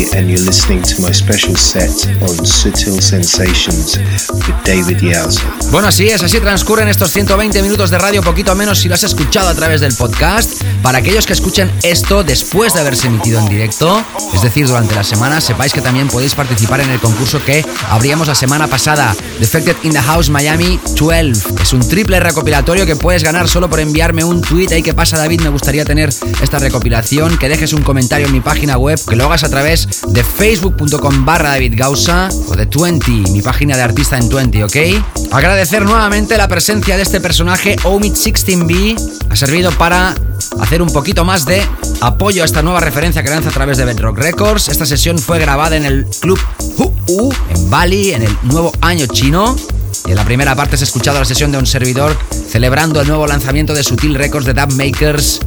special 1.32 1.56
set 1.56 1.90
on 2.24 2.46
Sutil 2.46 3.02
Sensations 3.02 3.98
with 3.98 4.56
David. 4.66 4.98
Bueno, 5.72 5.88
así 5.88 6.08
es, 6.10 6.22
así 6.22 6.42
transcurren 6.42 6.90
estos 6.90 7.12
120 7.12 7.62
minutos 7.62 7.90
de 7.90 7.98
radio, 7.98 8.22
poquito 8.22 8.54
menos 8.54 8.80
si 8.80 8.90
lo 8.90 8.96
has 8.96 9.04
escuchado 9.04 9.48
a 9.48 9.56
través 9.56 9.80
del 9.80 9.94
podcast. 9.94 10.62
Para 10.82 10.98
aquellos 10.98 11.26
que 11.26 11.32
escuchen 11.32 11.72
esto 11.84 12.24
después 12.24 12.74
de 12.74 12.82
haberse 12.82 13.08
emitido 13.08 13.40
en 13.40 13.48
directo, 13.48 14.04
es 14.34 14.42
decir, 14.42 14.68
durante 14.68 14.94
la 14.94 15.06
semana, 15.06 15.40
sepáis 15.40 15.72
que 15.72 15.80
también 15.80 16.10
podéis 16.10 16.36
participar 16.36 16.82
en 16.82 16.90
el 16.90 17.00
concurso 17.00 17.42
que 17.46 17.66
abríamos 17.90 18.28
la 18.28 18.36
semana 18.36 18.68
pasada, 18.68 19.16
Defected 19.40 19.78
in 19.84 19.92
the 19.94 20.02
House 20.02 20.30
Miami 20.30 20.80
12. 20.98 21.32
Es 21.62 21.72
un 21.72 21.88
triple 21.88 22.20
recopilatorio 22.20 22.86
que 22.86 22.98
puedes 22.98 23.24
ganar 23.24 23.48
solo 23.48 23.70
por 23.70 23.80
enviarme 23.80 24.26
un 24.26 24.42
tweet. 24.42 24.68
Ahí 24.72 24.84
que 24.84 24.94
pasa, 24.94 25.18
David, 25.18 25.42
me 25.42 25.50
gustaría 25.50 25.86
tener 25.86 26.10
esta 26.42 26.60
recopilación, 26.60 27.38
que 27.38 27.48
dejes 27.48 27.72
un 27.72 27.84
comentario 27.84 28.28
en 28.28 28.34
mi 28.34 28.42
página 28.42 28.78
web, 28.78 29.00
que 29.08 29.16
lo 29.16 29.26
hagas 29.26 29.46
a 29.46 29.50
través 29.50 29.88
de 30.12 30.24
facebook.com 30.24 31.26
barra 31.26 31.52
David 31.52 31.74
Gausa 31.78 32.30
o 32.48 32.56
de 32.56 32.66
20, 32.66 33.12
mi 33.32 33.42
página 33.42 33.78
de 33.78 33.84
artista 33.84 34.18
en 34.18 34.28
20, 34.28 34.64
¿ok? 34.66 34.76
Agradecer 35.32 35.84
nuevamente 35.84 36.38
la 36.38 36.48
presencia 36.48 36.98
de 36.98 37.04
este 37.04 37.22
personaje, 37.22 37.78
Omid16B. 37.78 38.98
Ha 39.30 39.36
servido 39.36 39.72
para 39.72 40.14
hacer 40.60 40.82
un 40.82 40.92
poquito 40.92 41.24
más 41.24 41.46
de 41.46 41.62
apoyo 42.02 42.42
a 42.42 42.46
esta 42.46 42.62
nueva 42.62 42.82
referencia 42.82 43.24
que 43.24 43.30
lanza 43.30 43.50
a 43.50 43.54
través 43.54 43.78
de 43.78 43.86
Bedrock 43.86 44.18
Records. 44.18 44.68
Esta 44.68 44.86
sesión 44.86 45.18
fue 45.18 45.40
grabada 45.40 45.78
en 45.78 45.86
el 45.86 46.06
club 46.20 46.40
HUU 46.78 47.34
en 47.50 47.70
Bali 47.70 48.12
en 48.12 48.24
el 48.24 48.38
nuevo 48.44 48.72
año 48.82 49.06
chino. 49.08 49.56
En 50.08 50.16
la 50.16 50.26
primera 50.26 50.56
parte 50.56 50.76
has 50.76 50.82
escuchado 50.82 51.20
la 51.20 51.26
sesión 51.26 51.52
de 51.52 51.58
un 51.58 51.66
servidor 51.66 52.18
celebrando 52.50 53.00
el 53.00 53.08
nuevo 53.08 53.28
lanzamiento 53.28 53.74
de 53.74 53.84
Sutil 53.84 54.16
Records 54.16 54.46
de 54.46 54.54
Dub 54.54 54.74
Makers, 54.74 55.40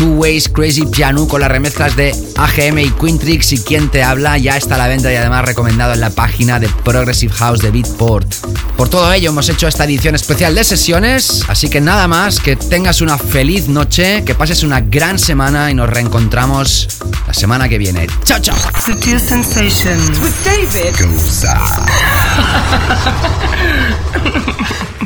Two 0.00 0.12
Ways 0.12 0.48
Crazy 0.48 0.86
Piano 0.86 1.28
con 1.28 1.42
las 1.42 1.50
remezclas 1.50 1.94
de 1.94 2.14
AGM 2.38 2.78
y 2.78 2.90
Quintrix 2.90 3.52
y 3.52 3.58
quien 3.58 3.90
te 3.90 4.02
habla 4.02 4.38
ya 4.38 4.56
está 4.56 4.76
a 4.76 4.78
la 4.78 4.88
venta 4.88 5.12
y 5.12 5.16
además 5.16 5.44
recomendado 5.44 5.92
en 5.92 6.00
la 6.00 6.08
página 6.08 6.58
de 6.58 6.70
Progressive 6.70 7.34
House 7.34 7.60
de 7.60 7.70
Beatport. 7.70 8.26
Por 8.78 8.88
todo 8.88 9.12
ello 9.12 9.28
hemos 9.28 9.50
hecho 9.50 9.68
esta 9.68 9.84
edición 9.84 10.14
especial 10.14 10.54
de 10.54 10.64
sesiones, 10.64 11.44
así 11.48 11.68
que 11.68 11.82
nada 11.82 12.08
más, 12.08 12.40
que 12.40 12.56
tengas 12.56 13.02
una 13.02 13.18
feliz 13.18 13.68
noche, 13.68 14.24
que 14.24 14.34
pases 14.34 14.62
una 14.62 14.80
gran 14.80 15.18
semana 15.18 15.70
y 15.70 15.74
nos 15.74 15.90
reencontramos 15.90 16.88
la 17.26 17.34
semana 17.34 17.68
que 17.68 17.76
viene. 17.76 18.06
Chao, 18.24 18.40
chao. 18.40 18.56
Sensations 19.18 20.18
with 20.20 20.32
David. 20.46 20.94